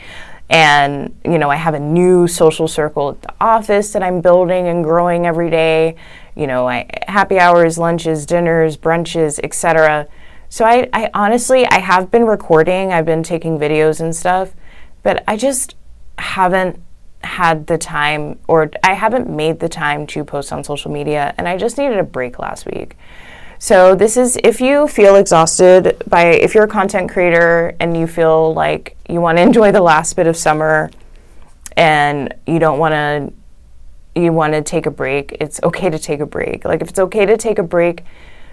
and 0.50 1.16
you 1.24 1.38
know, 1.38 1.48
I 1.48 1.56
have 1.56 1.74
a 1.74 1.80
new 1.80 2.26
social 2.28 2.68
circle 2.68 3.10
at 3.10 3.22
the 3.22 3.32
office 3.40 3.92
that 3.92 4.02
I'm 4.02 4.20
building 4.20 4.68
and 4.68 4.84
growing 4.84 5.24
every 5.24 5.48
day. 5.48 5.96
You 6.34 6.46
know, 6.46 6.68
I 6.68 6.86
happy 7.08 7.38
hours, 7.38 7.78
lunches, 7.78 8.26
dinners, 8.26 8.76
brunches, 8.76 9.40
etc 9.42 10.06
so 10.50 10.64
I, 10.64 10.90
I 10.92 11.10
honestly, 11.14 11.64
I 11.64 11.78
have 11.78 12.10
been 12.10 12.26
recording, 12.26 12.92
I've 12.92 13.06
been 13.06 13.22
taking 13.22 13.56
videos 13.56 14.00
and 14.00 14.14
stuff, 14.14 14.52
but 15.04 15.22
I 15.28 15.36
just 15.36 15.76
haven't 16.18 16.82
had 17.22 17.68
the 17.68 17.78
time 17.78 18.36
or 18.48 18.68
I 18.82 18.94
haven't 18.94 19.30
made 19.30 19.60
the 19.60 19.68
time 19.68 20.08
to 20.08 20.24
post 20.24 20.52
on 20.52 20.64
social 20.64 20.90
media 20.90 21.34
and 21.38 21.46
I 21.46 21.56
just 21.56 21.78
needed 21.78 21.98
a 21.98 22.02
break 22.02 22.40
last 22.40 22.66
week. 22.66 22.96
So 23.62 23.94
this 23.94 24.16
is 24.16 24.38
if 24.42 24.58
you 24.62 24.88
feel 24.88 25.16
exhausted 25.16 26.02
by 26.08 26.28
if 26.28 26.54
you're 26.54 26.64
a 26.64 26.68
content 26.68 27.10
creator 27.10 27.76
and 27.78 27.94
you 27.94 28.06
feel 28.06 28.54
like 28.54 28.96
you 29.06 29.20
want 29.20 29.36
to 29.36 29.42
enjoy 29.48 29.70
the 29.70 29.82
last 29.82 30.16
bit 30.16 30.26
of 30.26 30.34
summer 30.34 30.90
and 31.76 32.34
you 32.46 32.58
don't 32.58 32.78
want 32.78 32.92
to 32.92 34.20
you 34.20 34.32
want 34.32 34.54
to 34.54 34.62
take 34.62 34.86
a 34.86 34.90
break, 34.90 35.36
it's 35.40 35.60
okay 35.62 35.90
to 35.90 35.98
take 35.98 36.20
a 36.20 36.26
break. 36.26 36.64
Like 36.64 36.80
if 36.80 36.88
it's 36.88 36.98
okay 36.98 37.26
to 37.26 37.36
take 37.36 37.58
a 37.58 37.62
break 37.62 38.04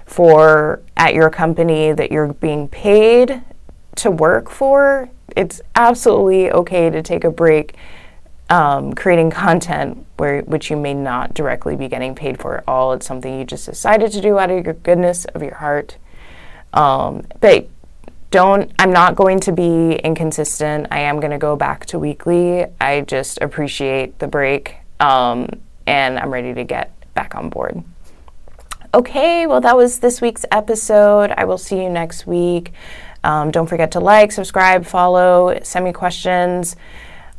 for 0.05 0.81
at 0.97 1.13
your 1.13 1.29
company 1.29 1.93
that 1.93 2.11
you're 2.11 2.33
being 2.33 2.67
paid 2.67 3.41
to 3.95 4.11
work 4.11 4.49
for, 4.49 5.09
it's 5.37 5.61
absolutely 5.75 6.51
okay 6.51 6.89
to 6.89 7.01
take 7.01 7.23
a 7.23 7.31
break 7.31 7.75
um, 8.49 8.93
creating 8.93 9.29
content 9.29 10.05
where 10.17 10.41
which 10.43 10.69
you 10.69 10.77
may 10.77 10.93
not 10.93 11.33
directly 11.33 11.75
be 11.75 11.88
getting 11.88 12.15
paid 12.15 12.39
for 12.39 12.57
at 12.57 12.63
all. 12.67 12.93
It's 12.93 13.05
something 13.05 13.39
you 13.39 13.45
just 13.45 13.65
decided 13.65 14.12
to 14.13 14.21
do 14.21 14.39
out 14.39 14.49
of 14.49 14.63
your 14.63 14.73
goodness 14.73 15.25
of 15.25 15.43
your 15.43 15.55
heart. 15.55 15.97
Um, 16.73 17.25
but 17.39 17.69
don't 18.31 18.71
I'm 18.79 18.91
not 18.91 19.15
going 19.15 19.39
to 19.41 19.51
be 19.51 19.93
inconsistent. 19.95 20.88
I 20.91 20.99
am 20.99 21.19
going 21.19 21.31
to 21.31 21.38
go 21.38 21.55
back 21.55 21.86
to 21.88 21.99
weekly. 21.99 22.65
I 22.79 23.01
just 23.01 23.39
appreciate 23.41 24.19
the 24.19 24.27
break 24.27 24.77
um, 24.99 25.49
and 25.86 26.17
I'm 26.19 26.31
ready 26.31 26.53
to 26.53 26.63
get 26.63 26.91
back 27.13 27.36
on 27.36 27.49
board. 27.49 27.83
Okay, 28.93 29.47
well, 29.47 29.62
that 29.62 29.75
was 29.75 29.99
this 29.99 30.21
week's 30.21 30.45
episode. 30.51 31.31
I 31.38 31.43
will 31.43 31.57
see 31.57 31.81
you 31.81 31.89
next 31.89 32.25
week. 32.25 32.71
Um, 33.23 33.51
don't 33.51 33.67
forget 33.67 33.91
to 33.91 33.99
like, 33.99 34.31
subscribe, 34.31 34.86
follow, 34.86 35.60
send 35.62 35.86
me 35.86 35.91
questions, 35.91 36.75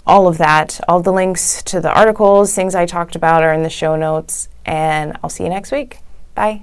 all 0.08 0.26
of 0.26 0.38
that. 0.38 0.80
All 0.88 1.00
the 1.00 1.12
links 1.12 1.62
to 1.64 1.80
the 1.80 1.92
articles, 1.92 2.54
things 2.54 2.74
I 2.74 2.86
talked 2.86 3.14
about 3.14 3.44
are 3.44 3.52
in 3.52 3.62
the 3.62 3.70
show 3.70 3.94
notes, 3.94 4.48
and 4.64 5.16
I'll 5.22 5.30
see 5.30 5.44
you 5.44 5.50
next 5.50 5.70
week. 5.70 6.00
Bye. 6.34 6.62